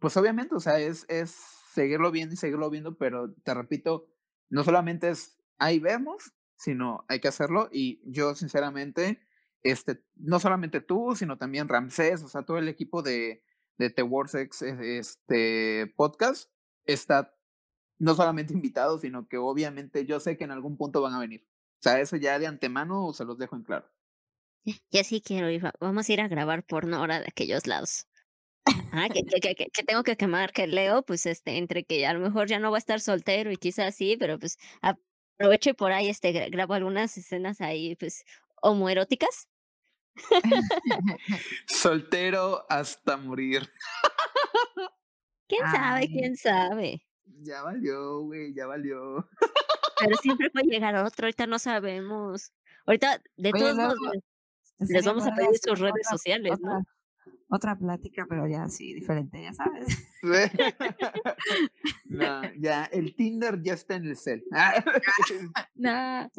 [0.00, 1.30] pues obviamente, o sea, es, es
[1.72, 4.08] seguirlo viendo y seguirlo viendo, pero te repito,
[4.50, 9.20] no solamente es ahí vemos, sino hay que hacerlo y yo sinceramente
[9.62, 13.42] este, no solamente tú, sino también Ramsés, o sea, todo el equipo de,
[13.78, 16.50] de The Worsex este, podcast
[16.84, 17.34] está
[17.98, 21.46] no solamente invitado, sino que obviamente yo sé que en algún punto van a venir.
[21.80, 23.88] O sea, eso ya de antemano se los dejo en claro.
[24.90, 28.06] Ya sí quiero ir, vamos a ir a grabar porno ahora de aquellos lados.
[28.92, 32.12] Ah, que, que, que, que, tengo que quemar, que Leo, pues este, entre que a
[32.12, 35.72] lo mejor ya no va a estar soltero y quizás sí, pero pues aprovecho y
[35.72, 38.24] por ahí este, grabo algunas escenas ahí, pues
[38.62, 39.48] homoeróticas.
[41.66, 43.68] Soltero hasta morir.
[45.48, 46.08] ¿Quién sabe?
[46.08, 47.02] ¿Quién sabe?
[47.40, 49.28] Ya valió, güey, ya valió.
[49.98, 52.52] Pero siempre puede llegar otro, ahorita no sabemos.
[52.86, 53.98] Ahorita, de todos modos,
[54.78, 56.82] les vamos a pedir sus redes sociales, ¿no?
[57.50, 60.10] Otra plática, pero ya sí, diferente, ya sabes.
[62.04, 64.44] no, ya, el Tinder ya está en el cel.
[65.74, 66.30] no.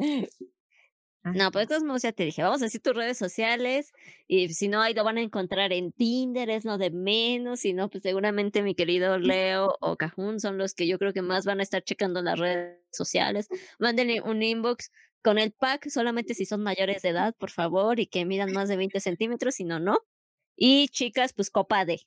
[1.22, 3.92] No, pues modos ya te dije, vamos a decir tus redes sociales
[4.26, 7.74] y si no, ahí lo van a encontrar en Tinder, es lo de menos, si
[7.74, 9.18] no, pues seguramente mi querido
[9.58, 12.38] Leo o Cajun son los que yo creo que más van a estar checando las
[12.38, 13.48] redes sociales.
[13.78, 14.90] Mándenle un inbox
[15.22, 18.70] con el pack, solamente si son mayores de edad, por favor, y que midan más
[18.70, 19.98] de 20 centímetros, si no, no.
[20.56, 22.00] Y chicas, pues copa de.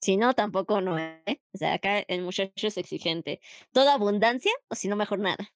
[0.00, 1.40] Si no, tampoco no, ¿eh?
[1.52, 3.40] O sea, acá el muchacho es exigente.
[3.72, 5.52] Toda abundancia, o si no, mejor nada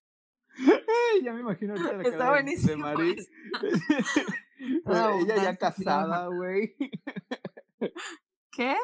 [1.25, 3.17] ya me imagino ahorita la cara de Mari.
[4.59, 6.77] ella ya casada, güey.
[8.53, 8.77] ¿Qué?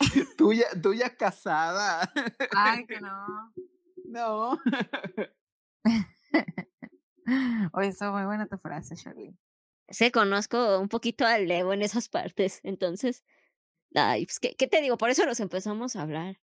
[0.36, 2.12] Tú ya, tú ya casada.
[2.50, 3.52] Ay, que no.
[4.06, 4.60] No.
[7.72, 9.36] Oye, está muy buena tu frase, Charlie.
[9.88, 13.22] Sí, conozco un poquito al Leo en esas partes, entonces,
[13.94, 14.96] ay, pues, ¿qué, ¿qué, te digo?
[14.98, 16.40] Por eso nos empezamos a hablar.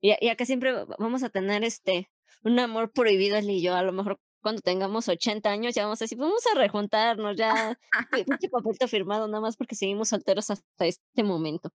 [0.00, 2.10] Y, y acá siempre vamos a tener este,
[2.44, 6.00] un amor prohibido él y yo, a lo mejor cuando tengamos 80 años ya vamos
[6.00, 7.78] a decir, vamos a rejuntarnos, ya,
[8.12, 11.70] este papel firmado nada más porque seguimos solteros hasta este momento.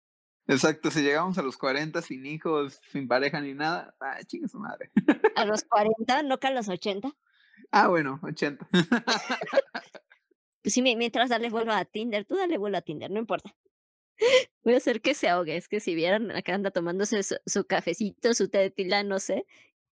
[0.47, 4.59] Exacto, si llegamos a los 40 sin hijos, sin pareja ni nada, ah, chinga su
[4.59, 4.91] madre.
[5.37, 7.13] A los 40, no que a los 80.
[7.71, 8.69] Ah, bueno, 80.
[8.71, 8.83] Pues
[10.75, 13.55] sí, mientras dale vuelo a Tinder, tú dale vuelo a Tinder, no importa.
[14.65, 17.65] Voy a hacer que se ahogue, es que si vieran, acá anda tomándose su, su
[17.65, 19.47] cafecito, su té de tila, no sé,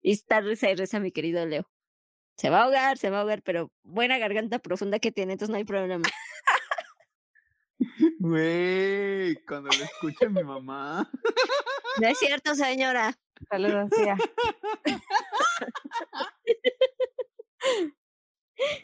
[0.03, 1.69] y está reza y reza mi querido Leo.
[2.37, 5.51] Se va a ahogar, se va a ahogar, pero buena garganta profunda que tiene, entonces
[5.51, 6.05] no hay problema.
[8.19, 11.09] Güey, cuando lo escuche mi mamá.
[12.01, 13.17] No es cierto, señora.
[13.49, 14.17] Saludos, tía.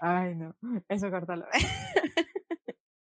[0.00, 0.54] Ay, no,
[0.88, 1.46] eso córtalo.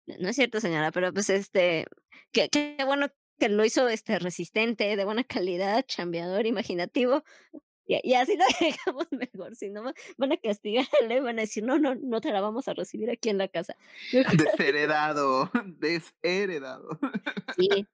[0.05, 1.85] No es cierto, señora, pero pues este,
[2.31, 3.07] qué, qué bueno
[3.39, 7.23] que lo hizo este resistente, de buena calidad, chambeador, imaginativo.
[7.85, 9.83] Y, así lo dejamos mejor, si no
[10.17, 13.29] van a castigarle, van a decir, no, no, no te la vamos a recibir aquí
[13.29, 13.75] en la casa.
[14.11, 16.97] Desheredado, desheredado.
[17.57, 17.87] Sí,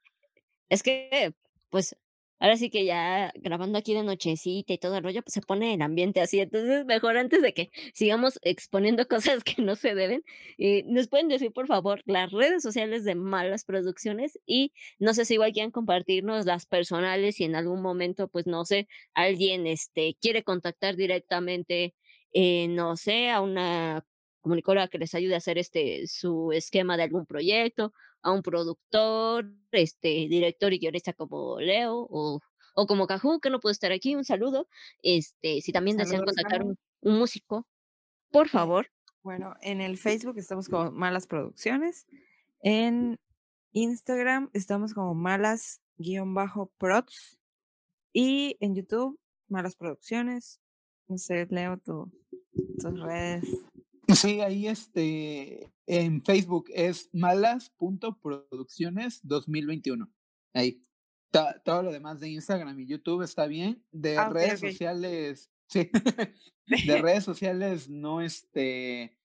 [0.70, 1.34] es que,
[1.70, 1.96] pues,
[2.40, 5.74] ahora sí que ya grabando aquí de nochecita y todo el rollo, pues se pone
[5.74, 6.40] el ambiente así.
[6.40, 10.24] Entonces, mejor antes de que sigamos exponiendo cosas que no se deben,
[10.58, 15.26] eh, nos pueden decir, por favor, las redes sociales de Malas Producciones y no sé
[15.26, 20.18] si igual quieran compartirnos las personales y en algún momento, pues no sé, alguien este,
[20.22, 21.96] quiere contactar directamente,
[22.34, 24.06] eh, no sé, a una
[24.42, 29.52] comunicadora que les ayude a hacer este su esquema de algún proyecto a un productor,
[29.72, 32.42] este, director y guionista como Leo o,
[32.76, 34.68] o como Cajú, que no puede estar aquí, un saludo.
[35.02, 37.66] Este, si también desean contactar un, un, músico,
[38.32, 38.92] por favor.
[39.24, 42.08] Bueno, en el Facebook estamos como Malas Producciones.
[42.62, 43.20] En
[43.74, 47.38] Instagram estamos como malas-prods.
[48.12, 50.60] Y en YouTube, Malas Producciones.
[51.08, 52.12] No sé, Leo, tu,
[52.80, 53.46] tus redes.
[54.16, 60.12] Sí, ahí este, en Facebook es malas.producciones 2021.
[60.54, 60.84] Ahí.
[61.64, 63.86] todo lo demás de Instagram y YouTube está bien.
[63.92, 65.92] De ah, redes sociales, sí.
[66.66, 66.68] de
[67.02, 69.16] redes sociales no, este,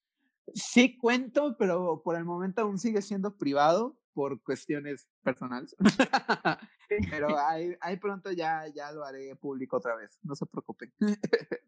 [0.55, 5.74] sí cuento, pero por el momento aún sigue siendo privado por cuestiones personales.
[7.11, 10.19] pero ahí, ahí pronto ya, ya lo haré público otra vez.
[10.23, 10.93] No se preocupen.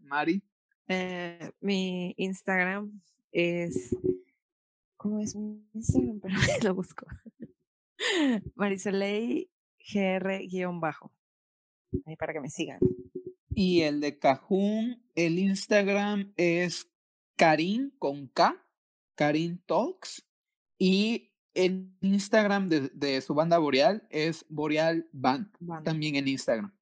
[0.00, 0.42] Mari.
[0.88, 3.00] Eh, mi Instagram
[3.32, 3.94] es.
[4.96, 6.20] ¿Cómo es mi Instagram?
[6.60, 7.06] Pero lo busco.
[8.54, 9.50] Marisolei
[9.92, 11.12] GR-bajo.
[12.04, 12.78] Ahí para que me sigan.
[13.50, 16.90] Y el de Cajun, el Instagram es
[17.36, 18.62] Karin con K,
[19.14, 20.26] Karin Talks.
[20.78, 25.50] Y el Instagram de, de su banda Boreal es Boreal Band,
[25.84, 26.76] también en Instagram.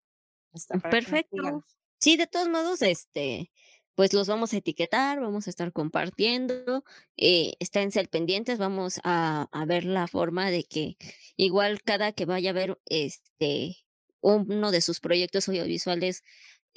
[0.90, 1.64] Perfecto.
[1.98, 3.50] Sí, de todos modos, este,
[3.94, 6.84] pues los vamos a etiquetar, vamos a estar compartiendo,
[7.16, 10.96] eh, esténse pendientes, vamos a, a, ver la forma de que
[11.36, 13.76] igual cada que vaya a ver este
[14.20, 16.22] uno de sus proyectos audiovisuales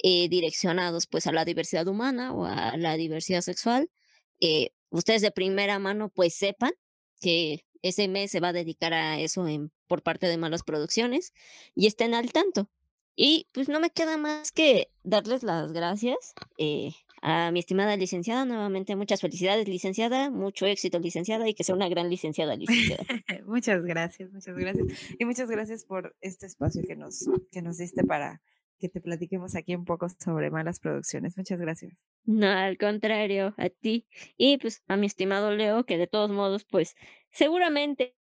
[0.02, 3.90] eh, direccionados pues a la diversidad humana o a la diversidad sexual,
[4.40, 6.72] eh, ustedes de primera mano pues sepan
[7.20, 11.32] que ese mes se va a dedicar a eso en, por parte de Malas Producciones
[11.74, 12.70] y estén al tanto.
[13.16, 16.92] Y pues no me queda más que darles las gracias eh,
[17.22, 18.44] a mi estimada licenciada.
[18.44, 20.30] Nuevamente, muchas felicidades, licenciada.
[20.30, 23.04] Mucho éxito, licenciada, y que sea una gran licenciada, licenciada.
[23.46, 24.86] muchas gracias, muchas gracias.
[25.18, 28.40] Y muchas gracias por este espacio que nos, que nos diste para
[28.78, 31.36] que te platiquemos aquí un poco sobre malas producciones.
[31.36, 31.92] Muchas gracias.
[32.24, 34.06] No, al contrario, a ti.
[34.36, 36.94] Y pues a mi estimado Leo, que de todos modos, pues
[37.30, 38.14] seguramente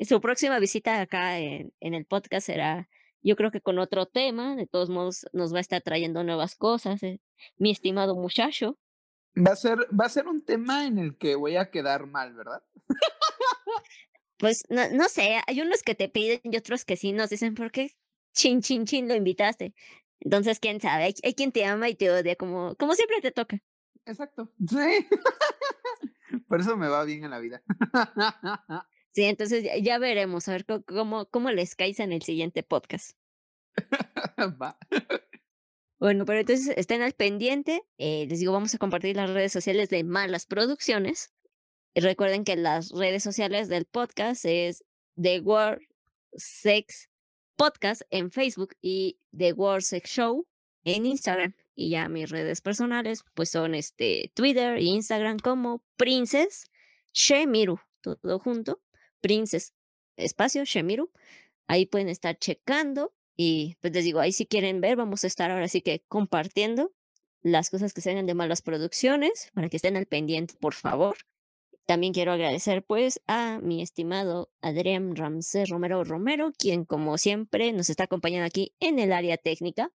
[0.00, 2.88] su próxima visita acá en, en el podcast será
[3.22, 6.54] yo creo que con otro tema, de todos modos, nos va a estar trayendo nuevas
[6.54, 7.20] cosas, eh,
[7.56, 8.78] mi estimado muchacho.
[9.36, 12.34] Va a ser, va a ser un tema en el que voy a quedar mal,
[12.34, 12.62] ¿verdad?
[14.38, 17.54] Pues no, no sé, hay unos que te piden y otros que sí nos dicen,
[17.54, 17.96] ¿por qué
[18.32, 19.74] chin, chin, chin lo invitaste?
[20.20, 23.32] Entonces, quién sabe, hay, hay quien te ama y te odia, como, como siempre te
[23.32, 23.58] toca.
[24.04, 25.06] Exacto, sí.
[26.46, 27.62] Por eso me va bien en la vida.
[29.18, 33.18] Sí, entonces ya, veremos, a ver cómo, cómo les caes en el siguiente podcast.
[34.62, 34.78] Va.
[35.98, 37.82] Bueno, pero entonces estén al pendiente.
[37.98, 41.32] Eh, les digo, vamos a compartir las redes sociales de Malas Producciones.
[41.94, 44.84] Y recuerden que las redes sociales del podcast es
[45.20, 45.82] The World
[46.34, 47.10] Sex
[47.56, 50.46] Podcast en Facebook y The World Sex Show
[50.84, 51.56] en Instagram.
[51.74, 56.70] Y ya mis redes personales, pues son este Twitter e Instagram como Princess
[57.12, 58.80] Shemiru, todo junto.
[59.20, 59.74] Princess
[60.16, 61.10] espacio Shemiru.
[61.66, 65.50] Ahí pueden estar checando y pues les digo, ahí si quieren ver, vamos a estar
[65.50, 66.92] ahora sí que compartiendo
[67.42, 71.16] las cosas que sean de malas producciones para que estén al pendiente, por favor.
[71.86, 77.88] También quiero agradecer pues a mi estimado Adrián Ramsés Romero Romero, quien como siempre nos
[77.88, 79.90] está acompañando aquí en el área técnica.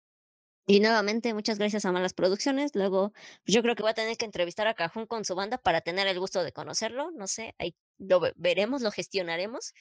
[0.66, 2.72] Y nuevamente, muchas gracias a Malas Producciones.
[2.74, 3.12] Luego,
[3.46, 6.08] yo creo que voy a tener que entrevistar a Cajún con su banda para tener
[6.08, 7.12] el gusto de conocerlo.
[7.12, 9.74] No sé, ahí lo veremos, lo gestionaremos.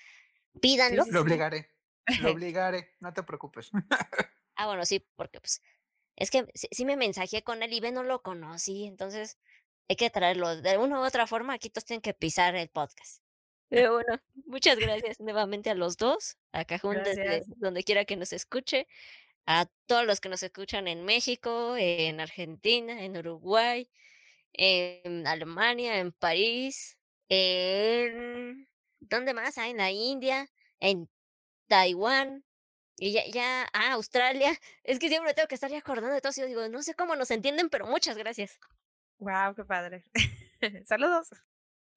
[0.61, 1.05] Pídanlo.
[1.09, 1.71] lo obligaré.
[2.21, 3.71] Lo obligaré, no te preocupes.
[4.57, 5.63] ah, bueno, sí, porque pues
[6.17, 9.39] es que sí, me mensajé con él y ve, no lo conocí, entonces
[9.89, 10.61] hay que traerlo.
[10.61, 13.23] De una u otra forma, aquí todos tienen que pisar el podcast.
[13.69, 18.35] Pero bueno, muchas gracias nuevamente a los dos, a Cajún desde donde quiera que nos
[18.35, 18.87] escuche
[19.47, 23.89] a todos los que nos escuchan en México, en Argentina, en Uruguay,
[24.53, 26.99] en Alemania, en París,
[27.33, 28.69] en...
[29.01, 29.59] ¿Dónde más?
[29.59, 30.49] Ah, en la India,
[30.81, 31.09] en
[31.67, 32.45] Taiwán,
[32.99, 34.53] y ya, ya, ah, Australia.
[34.85, 36.33] Es que siempre tengo que estar acordando de todo.
[36.37, 38.59] Y digo, no sé cómo nos entienden, pero muchas gracias.
[39.19, 40.05] Wow, qué padre.
[40.85, 41.29] Saludos.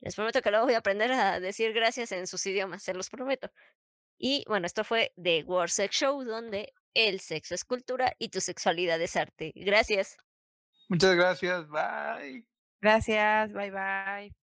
[0.02, 3.10] Les prometo que luego voy a aprender a decir gracias en sus idiomas, se los
[3.10, 3.52] prometo.
[4.18, 8.40] Y bueno, esto fue The War Sex Show, donde el sexo es cultura y tu
[8.40, 9.52] sexualidad es arte.
[9.56, 10.18] Gracias.
[10.90, 11.68] Muchas gracias.
[11.68, 12.45] Bye.
[12.82, 13.52] Gracias.
[13.52, 14.45] Bye bye.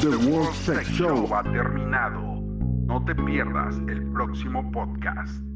[0.00, 2.40] The World Sex Show ha terminado.
[2.86, 5.49] No te pierdas el próximo podcast.